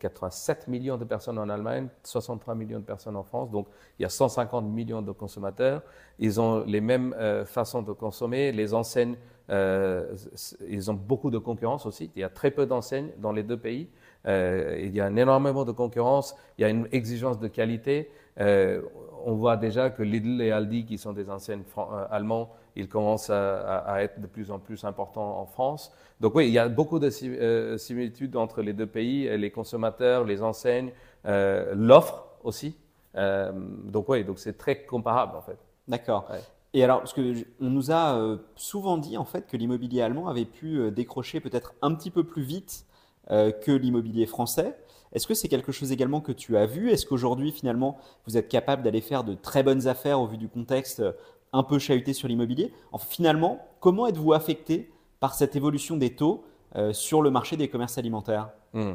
87 0.00 0.66
millions 0.66 0.96
de 0.96 1.04
personnes 1.04 1.38
en 1.38 1.48
Allemagne, 1.48 1.88
63 2.02 2.56
millions 2.56 2.80
de 2.80 2.84
personnes 2.84 3.14
en 3.14 3.22
France, 3.22 3.50
donc 3.50 3.68
il 3.98 4.02
y 4.02 4.04
a 4.04 4.08
150 4.08 4.64
millions 4.64 5.00
de 5.00 5.12
consommateurs. 5.12 5.82
Ils 6.18 6.40
ont 6.40 6.64
les 6.64 6.80
mêmes 6.80 7.14
euh, 7.18 7.44
façons 7.44 7.82
de 7.82 7.92
consommer, 7.92 8.50
les 8.50 8.74
enseignes, 8.74 9.16
ils 9.48 10.90
ont 10.90 10.94
beaucoup 10.94 11.30
de 11.30 11.38
concurrence 11.38 11.86
aussi. 11.86 12.10
Il 12.16 12.20
y 12.20 12.24
a 12.24 12.30
très 12.30 12.50
peu 12.50 12.66
d'enseignes 12.66 13.10
dans 13.18 13.30
les 13.30 13.42
deux 13.42 13.58
pays. 13.58 13.88
Euh, 14.26 14.78
il 14.80 14.94
y 14.94 15.00
a 15.00 15.08
énormément 15.08 15.64
de 15.64 15.72
concurrence, 15.72 16.34
il 16.58 16.62
y 16.62 16.64
a 16.64 16.68
une 16.68 16.88
exigence 16.92 17.38
de 17.38 17.48
qualité. 17.48 18.10
Euh, 18.40 18.82
on 19.24 19.34
voit 19.34 19.56
déjà 19.56 19.90
que 19.90 20.02
Lidl 20.02 20.40
et 20.40 20.50
Aldi, 20.50 20.84
qui 20.84 20.98
sont 20.98 21.12
des 21.12 21.30
enseignes 21.30 21.62
euh, 21.78 22.06
allemands, 22.10 22.50
ils 22.76 22.88
commencent 22.88 23.30
à, 23.30 23.78
à, 23.78 24.02
être 24.02 24.20
de 24.20 24.26
plus 24.26 24.50
en 24.50 24.58
plus 24.58 24.84
importants 24.84 25.40
en 25.40 25.46
France. 25.46 25.92
Donc 26.20 26.34
oui, 26.34 26.46
il 26.46 26.52
y 26.52 26.58
a 26.58 26.68
beaucoup 26.68 26.98
de 26.98 27.10
euh, 27.24 27.78
similitudes 27.78 28.36
entre 28.36 28.62
les 28.62 28.72
deux 28.72 28.86
pays, 28.86 29.36
les 29.36 29.50
consommateurs, 29.50 30.24
les 30.24 30.42
enseignes, 30.42 30.92
euh, 31.26 31.72
l'offre 31.74 32.26
aussi. 32.42 32.76
Euh, 33.16 33.52
donc 33.84 34.08
oui, 34.08 34.24
donc 34.24 34.38
c'est 34.38 34.58
très 34.58 34.84
comparable 34.84 35.36
en 35.36 35.42
fait. 35.42 35.58
D'accord. 35.86 36.26
Ouais. 36.30 36.40
Et 36.72 36.82
alors, 36.82 36.98
parce 36.98 37.12
que 37.12 37.34
on 37.60 37.70
nous 37.70 37.92
a 37.92 38.36
souvent 38.56 38.98
dit 38.98 39.16
en 39.16 39.24
fait 39.24 39.46
que 39.46 39.56
l'immobilier 39.56 40.02
allemand 40.02 40.26
avait 40.26 40.44
pu 40.44 40.90
décrocher 40.90 41.38
peut-être 41.38 41.74
un 41.82 41.94
petit 41.94 42.10
peu 42.10 42.24
plus 42.24 42.42
vite 42.42 42.84
euh, 43.30 43.52
que 43.52 43.72
l'immobilier 43.72 44.26
français. 44.26 44.76
Est-ce 45.14 45.26
que 45.26 45.32
c'est 45.32 45.48
quelque 45.48 45.72
chose 45.72 45.92
également 45.92 46.20
que 46.20 46.30
tu 46.30 46.58
as 46.58 46.66
vu? 46.66 46.90
Est-ce 46.90 47.06
qu'aujourd'hui, 47.06 47.52
finalement, 47.52 47.96
vous 48.26 48.36
êtes 48.36 48.48
capable 48.48 48.82
d'aller 48.82 49.00
faire 49.00 49.24
de 49.24 49.32
très 49.32 49.62
bonnes 49.62 49.86
affaires 49.86 50.20
au 50.20 50.26
vu 50.26 50.36
du 50.36 50.46
contexte 50.46 51.00
euh, 51.00 51.12
un 51.54 51.62
peu 51.62 51.78
chahuté 51.78 52.12
sur 52.12 52.28
l'immobilier 52.28 52.72
enfin, 52.92 53.06
Finalement, 53.08 53.66
comment 53.80 54.06
êtes-vous 54.06 54.32
affecté 54.32 54.90
par 55.20 55.34
cette 55.34 55.56
évolution 55.56 55.96
des 55.96 56.14
taux 56.14 56.44
euh, 56.76 56.92
sur 56.92 57.22
le 57.22 57.30
marché 57.30 57.56
des 57.56 57.68
commerces 57.68 57.96
alimentaires? 57.96 58.50
Mmh. 58.72 58.92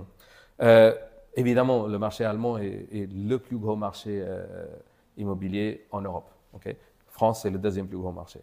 euh, 0.61 0.93
Évidemment, 1.35 1.87
le 1.87 1.97
marché 1.97 2.25
allemand 2.25 2.57
est, 2.57 2.87
est 2.91 3.09
le 3.11 3.37
plus 3.37 3.57
gros 3.57 3.75
marché 3.75 4.21
euh, 4.21 4.65
immobilier 5.17 5.85
en 5.91 6.01
Europe. 6.01 6.29
France, 7.07 7.43
c'est 7.43 7.49
le 7.49 7.59
deuxième 7.59 7.87
plus 7.87 7.97
gros 7.97 8.11
marché. 8.11 8.39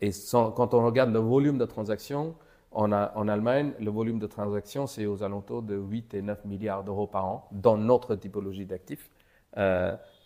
Et 0.00 0.10
quand 0.32 0.74
on 0.74 0.84
regarde 0.84 1.12
le 1.12 1.20
volume 1.20 1.58
de 1.58 1.64
transactions, 1.64 2.34
en, 2.72 2.92
Allemagne, 2.92 3.72
le 3.80 3.90
volume 3.90 4.18
de 4.18 4.26
transactions, 4.26 4.86
c'est 4.86 5.06
aux 5.06 5.22
alentours 5.22 5.62
de 5.62 5.76
8 5.76 6.14
et 6.14 6.22
9 6.22 6.44
milliards 6.44 6.84
d'euros 6.84 7.06
par 7.06 7.24
an 7.24 7.48
dans 7.52 7.78
notre 7.78 8.16
typologie 8.16 8.66
d'actifs. 8.66 9.08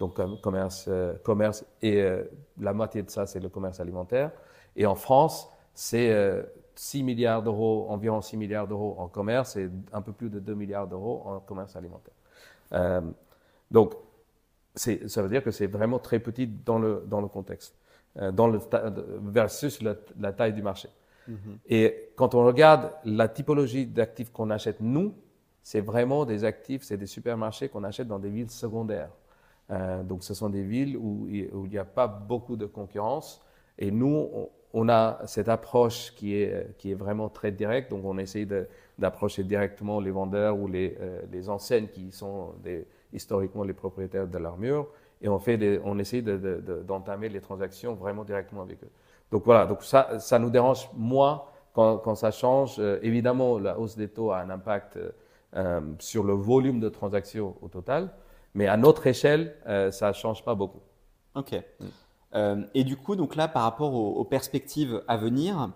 Donc, 0.03 0.41
commerce, 0.41 0.87
euh, 0.89 1.15
commerce 1.23 1.65
et 1.81 2.03
euh, 2.03 2.25
la 2.59 2.73
moitié 2.73 3.05
de 3.05 3.11
ça, 3.11 3.25
c'est 3.27 3.39
le 3.39 3.49
commerce 3.49 3.79
alimentaire. 3.79 4.33
Et 4.75 4.85
en 4.85 4.97
France, 4.97 5.49
c'est 5.75 6.11
6 6.75 7.05
milliards 7.05 7.43
d'euros, 7.43 7.87
environ 7.89 8.21
6 8.21 8.37
milliards 8.37 8.67
d'euros 8.67 8.97
en 8.99 9.07
commerce 9.07 9.57
et 9.57 9.71
un 9.93 10.03
peu 10.03 10.13
plus 10.13 10.29
de 10.29 10.41
2 10.41 10.55
milliards 10.55 10.89
d'euros 10.89 11.23
en 11.25 11.39
commerce 11.39 11.77
alimentaire. 11.77 12.15
Euh, 12.73 13.01
donc, 13.71 13.95
ça 14.75 15.23
veut 15.23 15.29
dire 15.29 15.45
que 15.45 15.53
c'est 15.53 15.69
vraiment 15.69 16.01
très 16.01 16.19
petit 16.19 16.49
dans 16.49 16.81
le, 16.81 17.05
dans 17.07 17.21
le 17.21 17.29
contexte, 17.29 17.77
euh, 18.17 18.33
dans 18.33 18.49
le 18.49 18.59
versus 19.23 19.83
la, 19.83 19.95
la 20.19 20.33
taille 20.33 20.53
du 20.55 20.63
marché. 20.63 20.89
Mm 21.29 21.35
-hmm. 21.35 21.57
Et 21.69 22.13
quand 22.17 22.35
on 22.35 22.45
regarde 22.45 22.91
la 23.05 23.29
typologie 23.29 23.87
d'actifs 23.87 24.33
qu'on 24.33 24.51
achète, 24.51 24.81
nous, 24.81 25.15
c'est 25.63 25.85
vraiment 25.85 26.25
des 26.27 26.43
actifs, 26.45 26.83
c'est 26.83 26.99
des 26.99 27.07
supermarchés 27.17 27.69
qu'on 27.69 27.85
achète 27.85 28.09
dans 28.09 28.19
des 28.19 28.31
villes 28.31 28.51
secondaires. 28.51 29.11
Euh, 29.73 30.03
donc, 30.03 30.23
ce 30.23 30.35
sont 30.35 30.51
des 30.51 30.63
villes 30.63 30.97
où, 30.97 31.27
il 31.29 31.49
n'y 31.71 31.79
a 31.79 31.85
pas 31.85 32.07
beaucoup 32.07 32.57
de 32.57 32.67
concurrence. 32.67 33.43
Et 33.79 33.91
nous, 33.91 34.29
on, 34.75 34.89
a 34.89 35.21
cette 35.27 35.49
approche 35.49 36.15
qui 36.15 36.35
est, 36.35 36.95
vraiment 36.95 37.29
très 37.29 37.53
directe. 37.53 37.91
Donc, 37.91 38.05
on 38.05 38.19
essaye 38.19 38.47
d'approcher 38.99 39.45
directement 39.45 40.01
les 40.01 40.11
vendeurs 40.11 40.59
ou 40.59 40.69
les, 40.69 40.97
euh, 41.01 41.49
enseignes 41.49 41.89
qui 41.89 42.13
sont 42.13 42.55
historiquement 43.13 43.65
les 43.65 43.73
propriétaires 43.73 44.27
de 44.27 44.39
leurs 44.39 44.59
murs 44.59 44.87
et 45.21 45.29
on, 45.29 45.39
fait 45.39 45.81
on 45.85 45.99
essaie 45.99 46.23
d'entamer 46.23 47.29
les 47.29 47.41
transactions 47.41 47.95
vraiment 47.95 48.25
directement 48.25 48.63
avec 48.63 48.83
eux. 48.83 48.91
Donc 49.31 49.45
voilà, 49.45 49.67
donc 49.67 49.83
ça, 49.83 50.19
ça 50.19 50.39
nous 50.39 50.51
dérange 50.51 50.89
moins 50.95 51.45
quand, 51.75 52.15
ça 52.15 52.31
change. 52.31 52.77
Euh, 52.79 52.99
évidemment, 53.03 53.59
la 53.59 53.79
hausse 53.79 53.97
des 53.97 54.09
taux 54.09 54.33
a 54.33 54.41
un 54.41 54.51
impact 54.51 54.99
sur 55.99 56.25
le 56.25 56.33
volume 56.33 56.81
de 56.81 56.89
transactions 56.89 57.55
au 57.61 57.69
total, 57.69 58.09
mais 58.55 58.67
à 58.67 58.77
notre 58.77 59.07
échelle, 59.07 59.57
euh, 59.67 59.91
ça 59.91 60.09
ne 60.09 60.13
change 60.13 60.45
pas 60.45 60.55
beaucoup. 60.55 60.81
Ok. 61.35 61.55
et 62.75 62.85
du 62.85 62.97
coup, 62.97 63.17
donc 63.17 63.37
là, 63.37 63.49
par 63.49 63.63
rapport 63.63 63.95
aux, 63.95 64.25
perspectives 64.25 65.03
à 65.09 65.17
venir, 65.17 65.71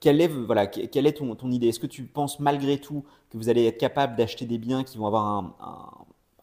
quelle 0.00 0.20
est, 0.20 0.28
voilà, 0.28 0.66
quelle 0.66 1.06
est 1.06 1.12
ton, 1.12 1.34
ton 1.34 1.50
idée? 1.50 1.68
Est-ce 1.68 1.78
que 1.78 1.86
tu 1.86 2.04
penses 2.04 2.40
malgré 2.40 2.78
tout 2.78 3.04
que 3.30 3.36
vous 3.36 3.48
allez 3.48 3.66
être 3.66 3.78
capable 3.78 4.16
d'acheter 4.16 4.46
des 4.46 4.58
biens 4.58 4.82
qui 4.82 4.98
vont 4.98 5.06
avoir 5.06 5.24
un, 5.26 5.54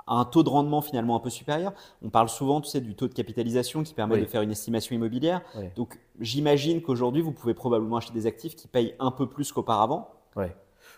un 0.08 0.26
taux 0.26 0.44
de 0.44 0.50
rendement 0.50 0.82
finalement 0.82 1.16
un 1.16 1.20
peu 1.20 1.30
supérieur? 1.30 1.74
On 2.04 2.10
parle 2.10 2.30
souvent, 2.30 2.62
tu 2.62 2.70
sais, 2.70 2.82
du 2.82 2.96
taux 2.96 3.08
de 3.08 3.14
capitalisation 3.14 3.84
qui 3.84 3.94
permet 3.94 4.20
de 4.20 4.26
faire 4.26 4.42
une 4.42 4.52
estimation 4.52 4.96
immobilière. 4.96 5.42
Donc, 5.76 6.00
j'imagine 6.20 6.82
qu'aujourd'hui, 6.82 7.22
vous 7.22 7.32
pouvez 7.32 7.54
probablement 7.54 7.98
acheter 7.98 8.14
des 8.14 8.26
actifs 8.26 8.56
qui 8.56 8.68
payent 8.68 8.96
un 9.00 9.12
peu 9.12 9.28
plus 9.28 9.52
qu'auparavant? 9.52 10.10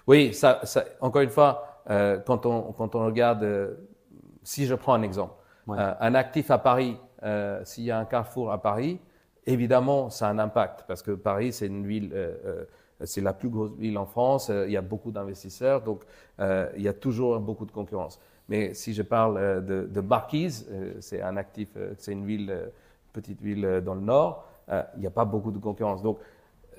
Oui, 0.07 0.33
ça, 0.33 0.61
ça, 0.63 0.85
encore 1.01 1.21
une 1.21 1.29
fois, 1.29 1.83
euh, 1.89 2.19
quand, 2.19 2.45
on, 2.45 2.71
quand 2.73 2.95
on 2.95 3.05
regarde, 3.05 3.43
euh, 3.43 3.75
si 4.43 4.65
je 4.65 4.75
prends 4.75 4.93
un 4.93 5.01
exemple, 5.01 5.33
euh, 5.69 5.93
un 5.99 6.15
actif 6.15 6.51
à 6.51 6.57
Paris, 6.57 6.97
s'il 7.63 7.83
y 7.83 7.91
a 7.91 7.99
un 7.99 8.05
carrefour 8.05 8.51
à 8.51 8.61
Paris, 8.61 8.99
évidemment, 9.45 10.09
ça 10.09 10.27
a 10.27 10.31
un 10.31 10.39
impact 10.39 10.85
parce 10.87 11.01
que 11.01 11.11
Paris, 11.11 11.51
c'est 11.51 11.67
une 11.67 11.85
ville 11.85 12.13
c'est 13.05 13.21
la 13.21 13.31
plus 13.31 13.47
grosse 13.49 13.71
ville 13.77 13.97
en 13.97 14.05
France, 14.05 14.49
il 14.49 14.71
y 14.71 14.77
a 14.77 14.81
beaucoup 14.81 15.11
d'investisseurs, 15.11 15.81
donc 15.81 16.03
il 16.39 16.81
y 16.81 16.87
a 16.87 16.93
toujours 16.93 17.39
beaucoup 17.39 17.65
de 17.65 17.71
concurrence. 17.71 18.19
Mais 18.49 18.73
si 18.73 18.93
je 18.93 19.03
parle 19.03 19.37
euh, 19.37 19.61
de, 19.61 20.03
euh, 20.03 20.93
c'est 20.99 21.21
un 21.21 21.37
actif, 21.37 21.69
euh, 21.77 21.93
c'est 21.97 22.11
une 22.11 22.25
ville, 22.25 22.53
petite 23.13 23.41
ville 23.41 23.81
dans 23.85 23.93
le 23.93 24.01
nord, 24.01 24.45
il 24.95 24.99
n'y 24.99 25.07
a 25.07 25.11
pas 25.11 25.25
beaucoup 25.25 25.51
de 25.51 25.57
concurrence. 25.57 26.03
Donc, 26.03 26.19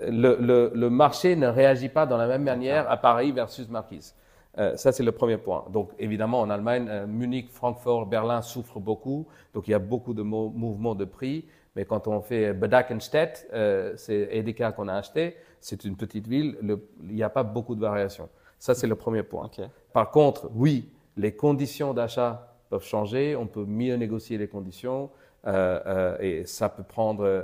le, 0.00 0.70
le, 0.72 0.90
marché 0.90 1.34
ne 1.34 1.48
réagit 1.48 1.88
pas 1.88 2.06
de 2.06 2.14
la 2.14 2.28
même 2.28 2.44
manière 2.44 2.88
à 2.88 2.96
Paris 2.96 3.32
versus 3.32 3.68
Marquise. 3.68 4.14
Ça, 4.56 4.92
c'est 4.92 5.02
le 5.02 5.12
premier 5.12 5.38
point. 5.38 5.64
Donc, 5.72 5.90
évidemment, 5.98 6.40
en 6.40 6.50
Allemagne, 6.50 7.06
Munich, 7.06 7.48
Francfort, 7.50 8.06
Berlin 8.06 8.42
souffrent 8.42 8.80
beaucoup. 8.80 9.26
Donc, 9.54 9.68
il 9.68 9.70
y 9.70 9.74
a 9.74 9.78
beaucoup 9.78 10.12
de 10.12 10.22
mouvements 10.22 10.94
de 10.94 11.04
prix. 11.04 11.46
Mais 11.76 11.84
quand 11.84 12.08
on 12.08 12.20
fait 12.20 12.52
Bedakenstedt, 12.52 13.48
c'est 13.96 14.28
Edeka 14.32 14.72
qu'on 14.72 14.88
a 14.88 14.94
acheté, 14.94 15.36
c'est 15.60 15.84
une 15.84 15.96
petite 15.96 16.26
ville, 16.26 16.58
il 16.62 17.14
n'y 17.14 17.22
a 17.22 17.30
pas 17.30 17.44
beaucoup 17.44 17.74
de 17.74 17.80
variations. 17.80 18.28
Ça, 18.58 18.74
c'est 18.74 18.86
le 18.86 18.96
premier 18.96 19.22
point. 19.22 19.50
Par 19.92 20.10
contre, 20.10 20.50
oui, 20.54 20.90
les 21.16 21.34
conditions 21.34 21.94
d'achat 21.94 22.56
peuvent 22.68 22.84
changer, 22.84 23.36
on 23.36 23.46
peut 23.46 23.64
mieux 23.64 23.96
négocier 23.96 24.38
les 24.38 24.48
conditions 24.48 25.10
euh, 25.46 25.80
euh, 25.86 26.18
et 26.20 26.46
ça 26.46 26.68
peut 26.68 26.82
prendre. 26.82 27.42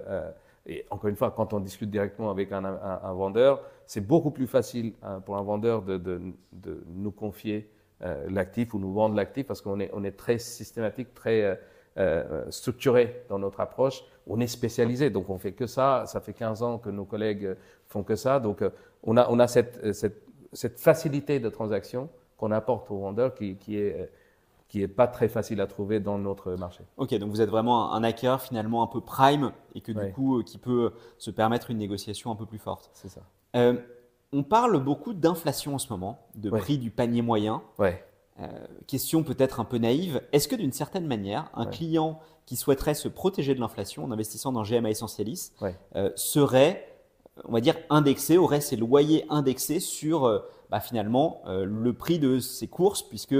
Euh, 0.68 0.70
et 0.70 0.86
encore 0.90 1.08
une 1.08 1.16
fois, 1.16 1.30
quand 1.30 1.52
on 1.52 1.60
discute 1.60 1.90
directement 1.90 2.30
avec 2.30 2.52
un, 2.52 2.62
vendeur, 3.12 3.62
c'est 3.86 4.06
beaucoup 4.06 4.30
plus 4.30 4.46
facile 4.46 4.94
hein, 5.02 5.20
pour 5.20 5.36
un 5.36 5.42
vendeur 5.42 5.82
de, 5.82 6.20
nous 6.88 7.12
confier 7.12 7.70
l'actif 8.28 8.74
ou 8.74 8.78
nous 8.78 8.92
vendre 8.92 9.14
l'actif 9.14 9.46
parce 9.46 9.62
qu'on 9.62 9.80
est, 9.80 10.16
très 10.16 10.38
systématique, 10.38 11.14
très 11.14 11.58
structuré 12.50 13.24
dans 13.28 13.38
notre 13.38 13.60
approche. 13.60 14.02
On 14.26 14.38
est 14.40 14.46
spécialisé, 14.48 15.08
donc 15.08 15.30
on 15.30 15.38
fait 15.38 15.52
que 15.52 15.66
ça. 15.66 16.04
Ça 16.06 16.20
fait 16.20 16.34
15 16.34 16.62
ans 16.62 16.78
que 16.78 16.90
nos 16.90 17.06
collègues 17.06 17.56
font 17.86 18.02
que 18.02 18.16
ça. 18.16 18.38
Donc 18.38 18.62
on 19.02 19.16
a, 19.16 19.48
cette, 19.48 20.18
facilité 20.76 21.40
de 21.40 21.48
transaction 21.48 22.10
qu'on 22.36 22.50
apporte 22.50 22.90
aux 22.90 22.98
vendeurs 22.98 23.34
qui, 23.34 23.56
est 23.68 24.00
euh, 24.00 24.06
qui 24.68 24.80
n'est 24.80 24.88
pas 24.88 25.06
très 25.06 25.28
facile 25.28 25.60
à 25.60 25.66
trouver 25.66 26.00
dans 26.00 26.18
notre 26.18 26.54
marché. 26.54 26.84
Ok, 26.96 27.14
donc 27.14 27.30
vous 27.30 27.40
êtes 27.40 27.50
vraiment 27.50 27.92
un 27.92 28.02
hacker 28.02 28.40
finalement 28.42 28.82
un 28.82 28.86
peu 28.86 29.00
prime 29.00 29.52
et 29.74 29.80
que 29.80 29.92
du 29.92 30.12
coup 30.12 30.38
euh, 30.38 30.42
qui 30.42 30.58
peut 30.58 30.92
se 31.18 31.30
permettre 31.30 31.70
une 31.70 31.78
négociation 31.78 32.30
un 32.30 32.36
peu 32.36 32.46
plus 32.46 32.58
forte. 32.58 32.90
C'est 32.92 33.08
ça. 33.08 33.20
Euh, 33.54 33.74
on 34.32 34.42
parle 34.42 34.82
beaucoup 34.82 35.14
d'inflation 35.14 35.76
en 35.76 35.78
ce 35.78 35.88
moment, 35.90 36.18
de 36.34 36.50
prix 36.50 36.78
du 36.78 36.90
panier 36.90 37.22
moyen. 37.22 37.62
Ouais. 37.78 38.04
question 38.86 39.22
peut-être 39.22 39.60
un 39.60 39.64
peu 39.64 39.78
naïve. 39.78 40.20
Est-ce 40.32 40.48
que 40.48 40.56
d'une 40.56 40.72
certaine 40.72 41.06
manière, 41.06 41.48
un 41.54 41.66
client 41.66 42.18
qui 42.44 42.56
souhaiterait 42.56 42.94
se 42.94 43.08
protéger 43.08 43.54
de 43.54 43.60
l'inflation 43.60 44.04
en 44.04 44.10
investissant 44.10 44.52
dans 44.52 44.62
GMA 44.62 44.90
Essentialis 44.90 45.52
serait, 46.16 46.98
on 47.44 47.52
va 47.52 47.60
dire, 47.60 47.76
indexé, 47.88 48.36
aurait 48.36 48.60
ses 48.60 48.76
loyers 48.76 49.24
indexés 49.30 49.80
sur 49.80 50.42
bah, 50.70 50.80
finalement 50.80 51.42
euh, 51.46 51.64
le 51.64 51.92
prix 51.92 52.18
de 52.18 52.38
ces 52.38 52.68
courses, 52.68 53.02
puisque 53.02 53.34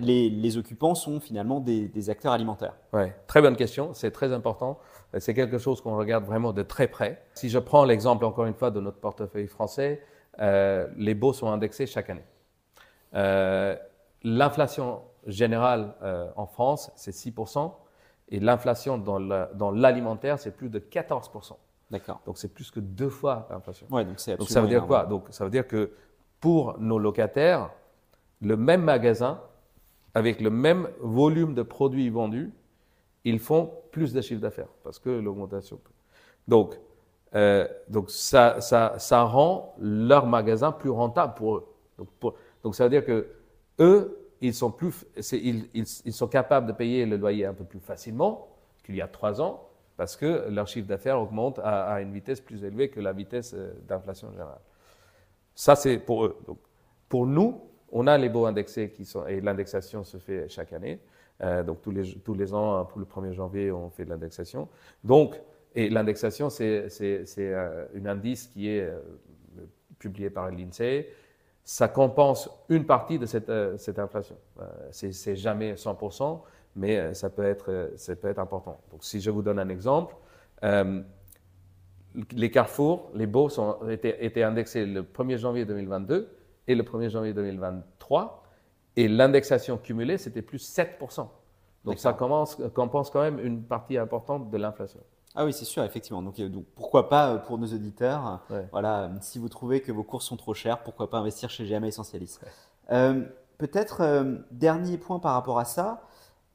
les, 0.00 0.56
occupants 0.56 0.94
sont 0.94 1.20
finalement 1.20 1.60
des, 1.60 2.10
acteurs 2.10 2.32
alimentaires 2.32 2.74
Ouais, 2.92 3.14
très 3.26 3.40
bonne 3.40 3.56
question, 3.56 3.94
c'est 3.94 4.10
très 4.10 4.32
important. 4.32 4.78
C'est 5.18 5.34
quelque 5.34 5.58
chose 5.58 5.80
qu'on 5.80 5.96
regarde 5.96 6.24
vraiment 6.24 6.52
de 6.52 6.62
très 6.62 6.86
près. 6.86 7.22
Si 7.34 7.48
je 7.48 7.58
prends 7.58 7.84
l'exemple 7.84 8.24
encore 8.24 8.46
une 8.46 8.54
fois 8.54 8.70
de 8.70 8.80
notre 8.80 8.98
portefeuille 8.98 9.48
français, 9.48 10.02
euh, 10.40 10.86
les 10.96 11.14
baux 11.14 11.32
sont 11.32 11.50
indexés 11.50 11.86
chaque 11.86 12.10
année. 12.10 12.24
Euh, 13.14 13.76
l'inflation 14.22 15.02
générale 15.26 15.94
en 16.36 16.46
France, 16.46 16.90
c'est 16.96 17.10
6%, 17.10 17.72
et 18.28 18.40
l'inflation 18.40 18.96
dans 18.98 19.70
l'alimentaire, 19.72 20.38
c'est 20.38 20.52
plus 20.52 20.68
de 20.68 20.78
14%. 20.78 21.56
D'accord. 21.90 22.20
Donc 22.24 22.38
c'est 22.38 22.52
plus 22.54 22.70
que 22.70 22.80
deux 22.80 23.08
fois 23.08 23.48
l'inflation. 23.50 23.86
Ouais, 23.90 24.04
donc, 24.04 24.24
donc 24.38 24.48
ça 24.48 24.60
veut 24.60 24.68
dire 24.68 24.86
quoi? 24.86 25.06
Donc 25.06 25.24
ça 25.30 25.44
veut 25.44 25.50
dire 25.50 25.66
que 25.66 25.92
pour 26.40 26.78
nos 26.78 26.98
locataires, 26.98 27.70
le 28.40 28.56
même 28.56 28.82
magasin, 28.82 29.40
avec 30.14 30.40
le 30.40 30.50
même 30.50 30.88
volume 31.00 31.54
de 31.54 31.62
produits 31.62 32.08
vendus, 32.10 32.50
ils 33.24 33.38
font 33.38 33.70
plus 33.92 34.12
de 34.12 34.20
chiffre 34.20 34.40
d'affaires 34.40 34.68
parce 34.82 34.98
que 34.98 35.10
l'augmentation. 35.10 35.78
Donc, 36.48 36.78
euh, 37.34 37.68
donc 37.88 38.10
ça, 38.10 38.60
ça, 38.60 38.94
ça, 38.98 39.22
rend 39.22 39.74
leur 39.78 40.26
magasin 40.26 40.72
plus 40.72 40.90
rentable 40.90 41.34
pour 41.34 41.56
eux. 41.56 41.66
Donc, 42.64 42.74
ça 42.74 42.84
veut 42.84 42.90
dire 42.90 43.04
que 43.04 43.28
eux, 43.78 44.18
ils 44.40 44.54
sont, 44.54 44.70
plus, 44.70 45.06
ils, 45.32 45.68
ils, 45.74 45.84
ils, 46.04 46.12
sont 46.12 46.26
capables 46.26 46.66
de 46.66 46.72
payer 46.72 47.04
le 47.04 47.16
loyer 47.16 47.44
un 47.44 47.52
peu 47.52 47.64
plus 47.64 47.78
facilement 47.78 48.48
qu'il 48.84 48.96
y 48.96 49.02
a 49.02 49.06
trois 49.06 49.40
ans 49.40 49.68
parce 49.98 50.16
que 50.16 50.48
leur 50.48 50.66
chiffre 50.66 50.88
d'affaires 50.88 51.20
augmente 51.20 51.58
à, 51.58 51.92
à, 51.92 52.00
une 52.00 52.12
vitesse 52.12 52.40
plus 52.40 52.64
élevée 52.64 52.88
que 52.88 53.00
la 53.00 53.12
vitesse 53.12 53.52
euh, 53.54 53.74
d'inflation 53.86 54.30
générale. 54.32 54.60
Ça, 55.60 55.76
c'est 55.76 55.98
pour 55.98 56.24
eux. 56.24 56.38
Donc, 56.46 56.56
pour 57.06 57.26
nous, 57.26 57.60
on 57.92 58.06
a 58.06 58.16
les 58.16 58.30
baux 58.30 58.46
indexés 58.46 58.88
qui 58.88 59.04
sont, 59.04 59.26
et 59.26 59.42
l'indexation 59.42 60.04
se 60.04 60.16
fait 60.16 60.48
chaque 60.48 60.72
année. 60.72 60.98
Euh, 61.42 61.62
donc, 61.62 61.82
tous 61.82 61.90
les, 61.90 62.14
tous 62.14 62.32
les 62.32 62.54
ans, 62.54 62.86
pour 62.86 62.98
le 62.98 63.04
1er 63.04 63.34
janvier, 63.34 63.70
on 63.70 63.90
fait 63.90 64.06
de 64.06 64.08
l'indexation. 64.08 64.68
Donc, 65.04 65.38
et 65.74 65.90
l'indexation, 65.90 66.48
c'est, 66.48 66.88
c'est, 66.88 67.26
c'est 67.26 67.52
euh, 67.52 67.84
un 67.94 68.06
indice 68.06 68.46
qui 68.46 68.70
est 68.70 68.80
euh, 68.80 69.00
publié 69.98 70.30
par 70.30 70.50
l'INSEE. 70.50 71.10
Ça 71.62 71.88
compense 71.88 72.48
une 72.70 72.86
partie 72.86 73.18
de 73.18 73.26
cette, 73.26 73.52
cette 73.76 73.98
inflation. 73.98 74.36
c'est, 74.90 75.12
c'est 75.12 75.36
jamais 75.36 75.74
100%, 75.74 76.40
mais 76.76 77.12
ça 77.12 77.28
peut, 77.28 77.44
être, 77.44 77.90
ça 77.96 78.16
peut 78.16 78.28
être 78.28 78.38
important. 78.38 78.80
Donc, 78.90 79.04
si 79.04 79.20
je 79.20 79.30
vous 79.30 79.42
donne 79.42 79.58
un 79.58 79.68
exemple, 79.68 80.16
les 82.32 82.50
carrefours, 82.50 83.10
les 83.14 83.26
baux 83.26 83.48
sont, 83.48 83.76
étaient, 83.88 84.24
étaient, 84.24 84.42
indexés 84.42 84.86
le 84.86 85.02
1er 85.02 85.38
janvier 85.38 85.64
2022 85.64 86.28
et 86.66 86.74
le 86.74 86.82
1er 86.82 87.08
janvier 87.08 87.32
2023. 87.32 88.44
Et 88.96 89.08
l'indexation 89.08 89.78
cumulée, 89.78 90.18
c'était 90.18 90.42
plus 90.42 90.76
7%. 90.76 91.28
Donc 91.84 91.98
ça 91.98 92.12
commence, 92.12 92.58
compense 92.74 93.10
quand 93.10 93.22
même 93.22 93.38
une 93.38 93.62
partie 93.62 93.96
importante 93.96 94.50
de 94.50 94.58
l'inflation. 94.58 95.00
Ah 95.34 95.44
oui, 95.44 95.52
c'est 95.52 95.64
sûr, 95.64 95.84
effectivement. 95.84 96.22
Donc, 96.22 96.40
donc, 96.40 96.64
pourquoi 96.74 97.08
pas 97.08 97.30
euh, 97.30 97.38
pour 97.38 97.56
nos 97.58 97.68
auditeurs, 97.68 98.40
voilà, 98.72 99.10
si 99.20 99.38
vous 99.38 99.48
trouvez 99.48 99.80
que 99.80 99.92
vos 99.92 100.02
courses 100.02 100.26
sont 100.26 100.36
trop 100.36 100.54
chères, 100.54 100.82
pourquoi 100.82 101.08
pas 101.08 101.18
investir 101.18 101.50
chez 101.50 101.64
GMA 101.64 101.86
Essentialis. 101.86 102.38
Euh, 102.90 103.22
peut-être 103.56 104.00
euh, 104.00 104.38
dernier 104.50 104.98
point 104.98 105.20
par 105.20 105.34
rapport 105.34 105.58
à 105.58 105.64
ça, 105.64 106.02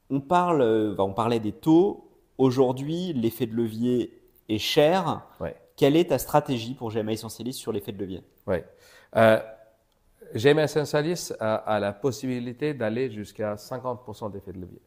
on 0.10 0.20
parle, 0.20 0.62
on 1.00 1.14
parlait 1.14 1.40
des 1.40 1.54
taux. 1.54 2.12
Aujourd'hui, 2.38 3.14
l'effet 3.14 3.46
de 3.46 3.56
levier 3.56 4.25
est 4.50 4.58
cher. 4.58 5.26
Quelle 5.76 5.98
est 5.98 6.10
ta 6.10 6.18
stratégie 6.18 6.74
pour 6.74 6.92
GMA 6.92 7.12
Essentialis 7.14 7.54
sur 7.54 7.72
l'effet 7.72 7.92
de 7.92 8.00
levier 8.00 8.24
Oui. 8.48 8.58
Euh, 9.16 9.40
GMA 10.34 10.66
a, 11.40 11.80
la 11.80 11.94
possibilité 11.94 12.74
d'aller 12.74 13.12
jusqu'à 13.12 13.56
50% 13.56 14.32
d'effet 14.32 14.54
de 14.54 14.60
levier. 14.60 14.82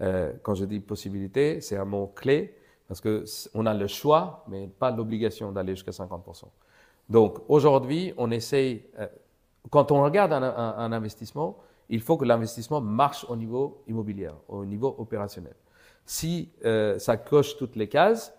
Euh, 0.00 0.32
quand 0.42 0.54
je 0.54 0.64
dis 0.64 0.80
possibilité, 0.80 1.60
c'est 1.60 1.76
un 1.76 1.84
mot 1.84 2.12
clé 2.14 2.56
parce 2.88 3.00
qu'on 3.00 3.66
a 3.66 3.74
le 3.74 3.86
choix, 3.86 4.44
mais 4.48 4.66
pas 4.66 4.90
l'obligation 4.90 5.52
d'aller 5.52 5.74
jusqu'à 5.74 5.92
50%. 5.92 6.44
Donc 7.08 7.38
aujourd'hui, 7.48 8.12
on 8.16 8.30
essaye, 8.30 8.84
euh, 8.98 9.06
quand 9.70 9.92
on 9.92 10.02
regarde 10.02 10.32
un, 10.32 10.92
investissement, 10.92 11.58
il 11.88 12.00
faut 12.00 12.16
que 12.16 12.24
l'investissement 12.24 12.80
marche 12.80 13.24
au 13.28 13.36
niveau 13.36 13.82
immobilier, 13.86 14.30
au 14.48 14.64
niveau 14.64 14.94
opérationnel. 14.98 15.54
Si 16.06 16.50
euh, 16.64 16.98
ça 16.98 17.16
coche 17.16 17.56
toutes 17.56 17.76
les 17.76 17.88
cases, 17.88 18.34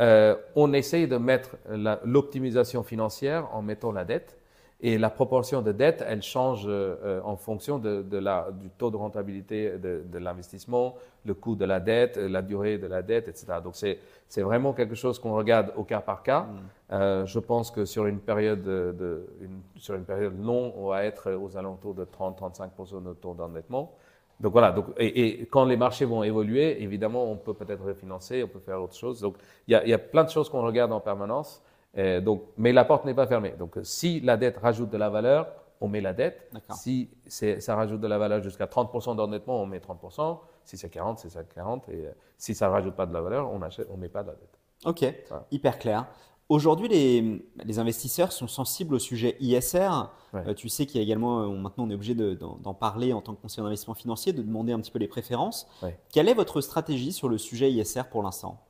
euh, 0.00 0.34
on 0.56 0.72
essaye 0.72 1.06
de 1.06 1.16
mettre 1.16 1.56
l'optimisation 2.04 2.82
financière 2.82 3.48
en 3.54 3.62
mettant 3.62 3.92
la 3.92 4.04
dette. 4.04 4.36
Et 4.82 4.96
la 4.96 5.10
proportion 5.10 5.60
de 5.60 5.72
dette, 5.72 6.02
elle 6.08 6.22
change 6.22 6.64
euh, 6.66 7.20
en 7.22 7.36
fonction 7.36 7.78
de, 7.78 8.16
la, 8.16 8.48
du 8.50 8.70
taux 8.70 8.90
de 8.90 8.96
rentabilité 8.96 9.72
de, 9.76 10.02
de 10.10 10.18
l'investissement, 10.18 10.94
le 11.26 11.34
coût 11.34 11.54
de 11.54 11.66
la 11.66 11.80
dette, 11.80 12.16
la 12.16 12.40
durée 12.40 12.78
de 12.78 12.86
la 12.86 13.02
dette, 13.02 13.28
etc. 13.28 13.58
Donc 13.62 13.76
c'est, 13.76 13.98
c'est 14.26 14.40
vraiment 14.40 14.72
quelque 14.72 14.94
chose 14.94 15.18
qu'on 15.18 15.34
regarde 15.34 15.72
au 15.76 15.84
cas 15.84 16.00
par 16.00 16.22
cas. 16.22 16.42
Mm. 16.42 16.58
Euh, 16.92 17.26
je 17.26 17.38
pense 17.38 17.70
que 17.70 17.84
sur 17.84 18.06
une 18.06 18.20
période, 18.20 18.62
de, 18.62 19.26
une, 19.42 19.60
sur 19.76 19.96
une 19.96 20.04
période 20.04 20.42
longue, 20.42 20.72
on 20.78 20.88
va 20.88 21.04
être 21.04 21.30
aux 21.32 21.58
alentours 21.58 21.94
de 21.94 22.06
30-35% 22.06 23.02
de 23.02 23.12
taux 23.12 23.34
d'endettement. 23.34 23.92
Donc 24.40 24.52
voilà, 24.52 24.72
donc, 24.72 24.86
et, 24.96 25.42
et, 25.42 25.46
quand 25.46 25.66
les 25.66 25.76
marchés 25.76 26.06
vont 26.06 26.22
évoluer, 26.22 26.82
évidemment, 26.82 27.30
on 27.30 27.36
peut 27.36 27.52
peut-être 27.52 27.84
refinancer, 27.84 28.42
on 28.42 28.48
peut 28.48 28.58
faire 28.58 28.80
autre 28.82 28.94
chose. 28.94 29.20
Donc 29.20 29.36
il 29.68 29.72
y 29.72 29.74
a, 29.74 29.86
y 29.86 29.92
a 29.92 29.98
plein 29.98 30.24
de 30.24 30.30
choses 30.30 30.48
qu'on 30.48 30.62
regarde 30.62 30.92
en 30.92 31.00
permanence. 31.00 31.62
Euh, 31.98 32.20
donc, 32.20 32.44
mais 32.56 32.72
la 32.72 32.84
porte 32.84 33.04
n'est 33.04 33.14
pas 33.14 33.26
fermée. 33.26 33.54
Donc, 33.58 33.78
si 33.82 34.20
la 34.20 34.36
dette 34.36 34.58
rajoute 34.58 34.90
de 34.90 34.96
la 34.96 35.10
valeur, 35.10 35.48
on 35.80 35.88
met 35.88 36.00
la 36.00 36.12
dette. 36.12 36.50
Si 36.70 37.10
ça 37.26 37.74
rajoute 37.74 38.00
de 38.00 38.06
la 38.06 38.18
valeur 38.18 38.42
jusqu'à 38.42 38.66
30% 38.66 39.16
d'endettement, 39.16 39.60
on 39.60 39.66
met 39.66 39.78
30%. 39.78 40.38
Si 40.64 40.76
c'est 40.76 40.90
40, 40.90 41.18
c'est 41.18 41.54
40. 41.54 41.88
Et 41.88 42.06
si 42.36 42.54
ça 42.54 42.68
ne 42.68 42.72
rajoute 42.72 42.94
pas 42.94 43.06
de 43.06 43.12
la 43.12 43.20
valeur, 43.20 43.50
on 43.50 43.58
ne 43.58 43.66
on 43.90 43.96
met 43.96 44.08
pas 44.08 44.22
de 44.22 44.28
la 44.28 44.34
dette. 44.34 44.58
Ok, 44.84 45.04
hyper 45.50 45.78
clair. 45.78 46.06
Aujourd'hui, 46.50 46.88
les, 46.88 47.42
les, 47.64 47.78
investisseurs 47.78 48.32
sont 48.32 48.48
sensibles 48.48 48.96
au 48.96 48.98
sujet 48.98 49.36
ISR. 49.38 50.10
Euh, 50.34 50.52
tu 50.52 50.68
sais 50.68 50.84
qu'il 50.84 50.96
y 50.96 51.00
a 51.00 51.04
également, 51.04 51.48
maintenant 51.48 51.84
on 51.84 51.90
est 51.90 51.94
obligé 51.94 52.14
d'en 52.14 52.74
parler 52.74 53.12
en 53.12 53.20
tant 53.20 53.34
que 53.34 53.40
conseiller 53.40 53.62
d'investissement 53.62 53.94
financier, 53.94 54.32
de 54.32 54.42
demander 54.42 54.72
un 54.72 54.80
petit 54.80 54.90
peu 54.90 54.98
les 54.98 55.06
préférences. 55.06 55.68
Quelle 56.12 56.28
est 56.28 56.34
votre 56.34 56.60
stratégie 56.60 57.12
sur 57.12 57.28
le 57.28 57.38
sujet 57.38 57.70
ISR 57.70 58.02
pour 58.10 58.24
l'instant? 58.24 58.60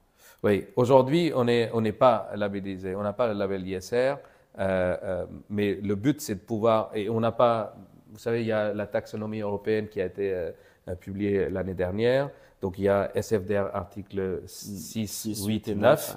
Oui, 0.42 0.66
aujourd'hui, 0.76 1.32
on 1.34 1.44
n'est 1.44 1.70
on 1.72 1.82
pas 1.92 2.30
labellisé, 2.34 2.94
on 2.94 3.02
n'a 3.02 3.14
pas 3.14 3.28
le 3.28 3.32
label 3.32 3.66
ISR, 3.66 4.16
euh, 4.58 4.96
euh, 5.02 5.26
mais 5.48 5.74
le 5.74 5.94
but, 5.94 6.20
c'est 6.20 6.34
de 6.34 6.40
pouvoir, 6.40 6.90
et 6.94 7.08
on 7.10 7.20
n'a 7.20 7.32
pas, 7.32 7.76
vous 8.10 8.18
savez, 8.18 8.40
il 8.40 8.46
y 8.46 8.52
a 8.52 8.72
la 8.74 8.86
taxonomie 8.86 9.40
européenne 9.40 9.88
qui 9.88 10.00
a 10.00 10.06
été 10.06 10.32
euh, 10.34 10.94
publiée 10.98 11.50
l'année 11.50 11.74
dernière, 11.74 12.30
donc 12.60 12.78
il 12.78 12.84
y 12.84 12.88
a 12.88 13.10
SFDR 13.14 13.74
article 13.74 14.42
6, 14.46 15.46
8 15.46 15.68
et 15.68 15.74
9. 15.74 16.16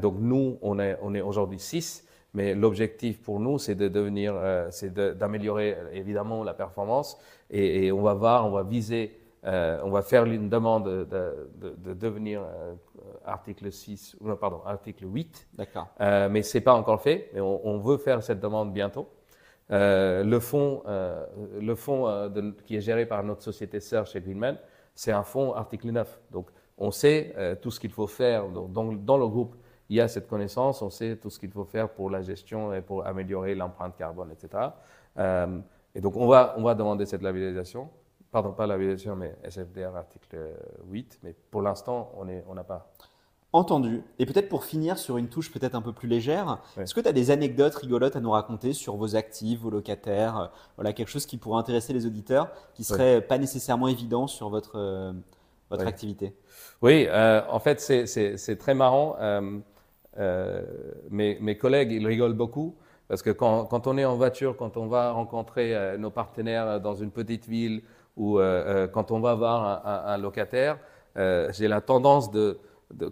Donc 0.00 0.16
nous, 0.18 0.58
on 0.60 0.78
est, 0.78 0.98
on 1.02 1.14
est 1.14 1.20
aujourd'hui 1.20 1.58
6, 1.58 2.06
mais 2.34 2.54
l'objectif 2.54 3.22
pour 3.22 3.40
nous, 3.40 3.58
c'est 3.58 3.74
de 3.74 3.88
devenir, 3.88 4.34
c'est 4.70 4.92
d'améliorer 4.92 5.76
évidemment 5.92 6.44
la 6.44 6.54
performance, 6.54 7.18
et, 7.50 7.86
et, 7.86 7.92
on 7.92 8.02
va 8.02 8.14
voir, 8.14 8.46
on 8.46 8.50
va 8.50 8.62
viser 8.62 9.18
euh, 9.44 9.80
on 9.82 9.90
va 9.90 10.02
faire 10.02 10.24
une 10.24 10.48
demande 10.48 10.84
de, 10.84 11.94
devenir 11.94 12.42
euh, 12.42 12.74
article 13.24 13.72
6, 13.72 14.16
non, 14.20 14.36
pardon, 14.36 14.60
article 14.64 15.04
8. 15.06 15.48
D'accord. 15.54 15.88
Euh, 16.00 16.28
mais 16.28 16.42
ce 16.42 16.58
n'est 16.58 16.62
pas 16.62 16.74
encore 16.74 17.02
fait, 17.02 17.28
mais 17.34 17.40
on, 17.40 17.78
veut 17.78 17.98
faire 17.98 18.22
cette 18.22 18.40
demande 18.40 18.72
bientôt. 18.72 19.08
le 19.68 20.38
fonds, 20.38 20.82
le 20.86 21.74
fonds 21.74 22.30
qui 22.64 22.76
est 22.76 22.80
géré 22.80 23.06
par 23.06 23.22
notre 23.24 23.42
société 23.42 23.80
sœur 23.80 24.06
chez 24.06 24.20
Greenman, 24.20 24.58
c'est 24.94 25.12
un 25.12 25.24
fonds 25.24 25.54
article 25.54 25.90
9. 25.90 26.20
Donc, 26.30 26.48
on 26.78 26.90
sait 26.90 27.58
tout 27.60 27.70
ce 27.70 27.80
qu'il 27.80 27.92
faut 27.92 28.06
faire. 28.06 28.48
dans, 28.48 28.92
dans, 28.92 29.18
le 29.18 29.26
groupe, 29.26 29.56
il 29.88 29.96
y 29.96 30.00
a 30.00 30.08
cette 30.08 30.28
connaissance, 30.28 30.82
on 30.82 30.90
sait 30.90 31.16
tout 31.16 31.30
ce 31.30 31.38
qu'il 31.38 31.50
faut 31.50 31.64
faire 31.64 31.88
pour 31.88 32.10
la 32.10 32.22
gestion 32.22 32.72
et 32.72 32.80
pour 32.80 33.06
améliorer 33.06 33.54
l'empreinte 33.54 33.96
carbone, 33.96 34.30
etc. 34.32 34.70
et 35.94 36.00
donc, 36.00 36.16
on 36.16 36.26
va, 36.26 36.54
on 36.56 36.62
va 36.62 36.74
demander 36.74 37.04
cette 37.04 37.22
labellisation 37.22 37.90
pardon, 38.32 38.52
pas 38.52 38.66
la 38.66 38.76
l'aviation, 38.76 39.14
mais 39.14 39.36
SFDR 39.44 39.94
article 39.94 40.36
8, 40.90 41.20
mais 41.22 41.36
pour 41.50 41.62
l'instant, 41.62 42.10
on 42.16 42.24
n'a 42.24 42.32
on 42.48 42.64
pas. 42.64 42.90
Entendu. 43.54 44.02
Et 44.18 44.24
peut-être 44.24 44.48
pour 44.48 44.64
finir 44.64 44.96
sur 44.96 45.18
une 45.18 45.28
touche 45.28 45.52
peut-être 45.52 45.74
un 45.74 45.82
peu 45.82 45.92
plus 45.92 46.08
légère, 46.08 46.58
est-ce 46.78 46.94
que 46.94 47.02
tu 47.02 47.08
as 47.08 47.12
des 47.12 47.30
anecdotes 47.30 47.74
rigolotes 47.74 48.16
à 48.16 48.20
nous 48.20 48.30
raconter 48.30 48.72
sur 48.72 48.96
vos 48.96 49.14
actifs, 49.14 49.60
vos 49.60 49.68
locataires, 49.68 50.38
euh, 50.38 50.46
voilà 50.76 50.94
quelque 50.94 51.08
chose 51.08 51.26
qui 51.26 51.36
pourrait 51.36 51.58
intéresser 51.58 51.92
les 51.92 52.06
auditeurs, 52.06 52.50
qui 52.72 52.82
serait 52.82 53.20
pas 53.20 53.36
nécessairement 53.36 53.88
évident 53.88 54.26
sur 54.26 54.48
votre 54.48 54.76
euh, 54.76 55.12
votre 55.68 55.86
activité? 55.86 56.34
Oui, 56.80 57.06
euh, 57.08 57.42
en 57.50 57.60
fait 57.60 57.78
c'est 57.80 58.56
très 58.56 58.74
marrant. 58.74 59.16
Mes, 60.18 61.38
mes, 61.40 61.56
collègues 61.56 61.92
ils 61.92 62.06
rigolent 62.06 62.34
beaucoup 62.34 62.74
parce 63.08 63.22
que 63.22 63.30
quand, 63.30 63.86
on 63.86 63.98
est 63.98 64.04
en 64.04 64.16
voiture, 64.16 64.56
quand 64.56 64.76
on 64.76 64.86
va 64.86 65.12
rencontrer 65.12 65.96
nos 65.98 66.10
partenaires 66.10 66.80
dans 66.80 66.94
une 66.94 67.10
petite 67.10 67.46
ville 67.46 67.82
ou 68.16 68.38
euh, 68.38 68.42
euh, 68.66 68.86
quand 68.88 69.10
on 69.10 69.20
va 69.20 69.34
voir 69.34 69.86
un, 69.86 70.18
locataire, 70.18 70.78
euh, 71.16 71.48
j'ai 71.52 71.68
la 71.68 71.80
tendance 71.80 72.30
de, 72.30 72.58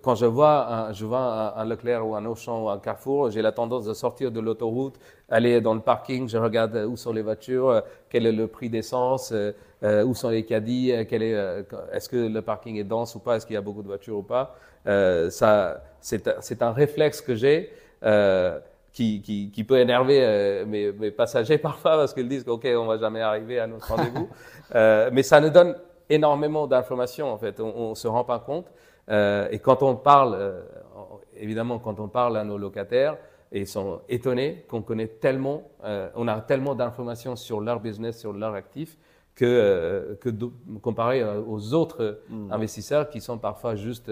quand 0.03 0.15
je 0.15 0.27
vois, 0.27 0.69
un, 0.69 0.93
je 0.93 1.07
vois 1.07 1.59
un, 1.59 1.65
Leclerc 1.65 2.07
ou 2.07 2.15
un 2.15 2.25
Auchan 2.27 2.65
ou 2.65 2.69
un 2.69 2.79
Carrefour, 2.79 3.31
j'ai 3.31 3.43
la 3.43 3.53
tendance 3.53 3.85
de 3.87 3.95
sortir 3.95 4.31
de 4.31 4.41
l'autoroute, 4.41 4.99
aller 5.29 5.61
dans 5.61 5.75
le 5.75 5.81
parking, 5.81 6.29
je 6.29 6.37
regarde 6.37 6.77
où 6.89 6.97
sont 6.97 7.13
les 7.13 7.23
voitures, 7.23 7.83
quel 8.11 8.27
est 8.27 8.33
le 8.33 8.47
prix 8.47 8.69
d'essence, 8.69 9.33
où 9.83 10.15
sont 10.15 10.29
les 10.29 10.45
caddies, 10.45 10.91
est-ce 10.91 12.09
que 12.09 12.17
le 12.17 12.43
parking 12.43 12.77
est 12.77 12.85
dense 12.85 13.15
ou 13.15 13.21
pas, 13.21 13.37
est-ce 13.37 13.47
qu'il 13.47 13.55
y 13.55 13.59
a 13.59 13.63
beaucoup 13.63 13.83
de 13.83 13.89
voitures 13.89 14.19
ou 14.19 14.23
pas. 14.23 14.55
Ça, 14.85 15.83
c'est 16.01 16.63
un 16.63 16.73
réflexe 16.73 17.21
que 17.21 17.35
j'ai 17.35 17.71
qui, 18.93 19.23
qui, 19.23 19.51
qui, 19.51 19.65
peut 19.65 19.79
énerver 19.79 20.19
euh, 20.23 20.67
mes, 20.67 20.93
mes, 20.93 21.11
passagers 21.11 21.59
parfois 21.71 21.97
parce 21.97 22.15
qu'ils 22.15 22.29
disent 22.29 22.47
OK, 22.49 22.67
on 22.67 22.87
va 22.87 22.99
jamais 22.99 23.21
arriver 23.21 23.59
à 23.61 23.67
notre 23.67 23.89
rendez-vous. 23.89 24.29
euh, 24.75 25.11
mais 25.13 25.23
ça 25.23 25.41
nous 25.41 25.51
donne 25.51 25.77
énormément 26.09 26.67
d'informations 26.67 27.33
en 27.33 27.39
fait. 27.39 27.61
On, 27.61 27.91
ne 27.91 27.95
se 27.95 28.09
rend 28.09 28.25
pas 28.25 28.41
compte. 28.41 28.67
Euh, 29.09 29.49
et 29.51 29.59
quand 29.59 29.83
on 29.83 29.97
parle, 29.97 30.35
euh, 30.35 30.61
évidemment, 31.37 31.79
quand 31.79 31.99
on 32.01 32.09
parle 32.09 32.37
à 32.37 32.45
nos 32.45 32.59
locataires, 32.59 33.17
ils 33.53 33.67
sont 33.67 34.01
étonnés 34.09 34.65
qu'on 34.69 34.83
connaît 34.83 35.09
tellement, 35.09 35.63
euh, 35.85 36.09
on 36.15 36.29
a 36.29 36.41
tellement 36.41 36.75
d'informations 36.75 37.35
sur 37.35 37.61
leur 37.61 37.81
business, 37.81 38.19
sur 38.19 38.33
leur 38.33 38.55
actif, 38.55 38.97
que, 39.35 40.19
que 40.21 40.29
comparé 40.83 41.25
aux 41.25 41.73
autres 41.73 42.21
hmm. 42.29 42.53
investisseurs 42.53 43.09
qui 43.09 43.23
sont 43.23 43.39
parfois 43.39 43.75
juste 43.75 44.11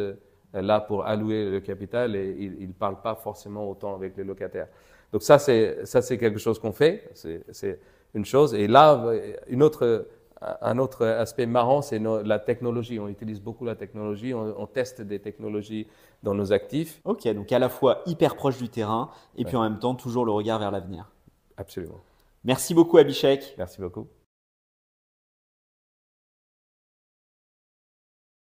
là 0.53 0.81
pour 0.81 1.05
allouer 1.05 1.51
le 1.51 1.61
capital 1.61 2.17
et 2.17 2.35
il 2.39 2.69
ne 2.69 2.73
parle 2.73 3.01
pas 3.01 3.15
forcément 3.15 3.69
autant 3.69 3.95
avec 3.95 4.17
les 4.17 4.25
locataires. 4.25 4.69
Donc 5.13 5.23
ça, 5.23 5.39
c'est, 5.39 5.85
ça, 5.87 6.03
c'est 6.03 6.19
quelque 6.19 6.39
chose 6.39 6.59
qu'on 6.59 6.73
fait, 6.73 7.11
c'est, 7.15 7.81
une 8.15 8.25
chose. 8.25 8.55
Et 8.55 8.67
là, 8.67 9.05
une 9.49 9.63
autre, 9.63 10.09
un 10.41 10.79
autre 10.79 11.07
aspect 11.07 11.47
marrant, 11.47 11.83
c'est 11.83 11.99
la 11.99 12.39
technologie. 12.39 12.99
On 12.99 13.09
utilise 13.09 13.41
beaucoup 13.41 13.65
la 13.65 13.75
technologie, 13.75 14.33
on, 14.35 14.67
teste 14.67 15.03
des 15.03 15.19
technologies 15.19 15.87
dans 16.23 16.35
nos 16.35 16.53
actifs. 16.53 17.01
Ok, 17.05 17.29
donc 17.29 17.53
à 17.53 17.59
la 17.59 17.69
fois 17.69 18.03
hyper 18.07 18.37
proche 18.37 18.59
du 18.59 18.69
terrain 18.69 19.11
et 19.37 19.45
puis 19.45 19.57
en 19.57 19.63
même 19.63 19.79
temps 19.79 19.95
toujours 19.95 20.25
le 20.25 20.33
regard 20.33 20.59
vers 20.59 20.71
l'avenir. 20.71 21.11
Absolument. 21.57 22.01
Merci 22.45 22.73
beaucoup 22.73 22.99
Abhishek. 22.99 23.55
Merci 23.59 23.81
beaucoup. 23.81 24.07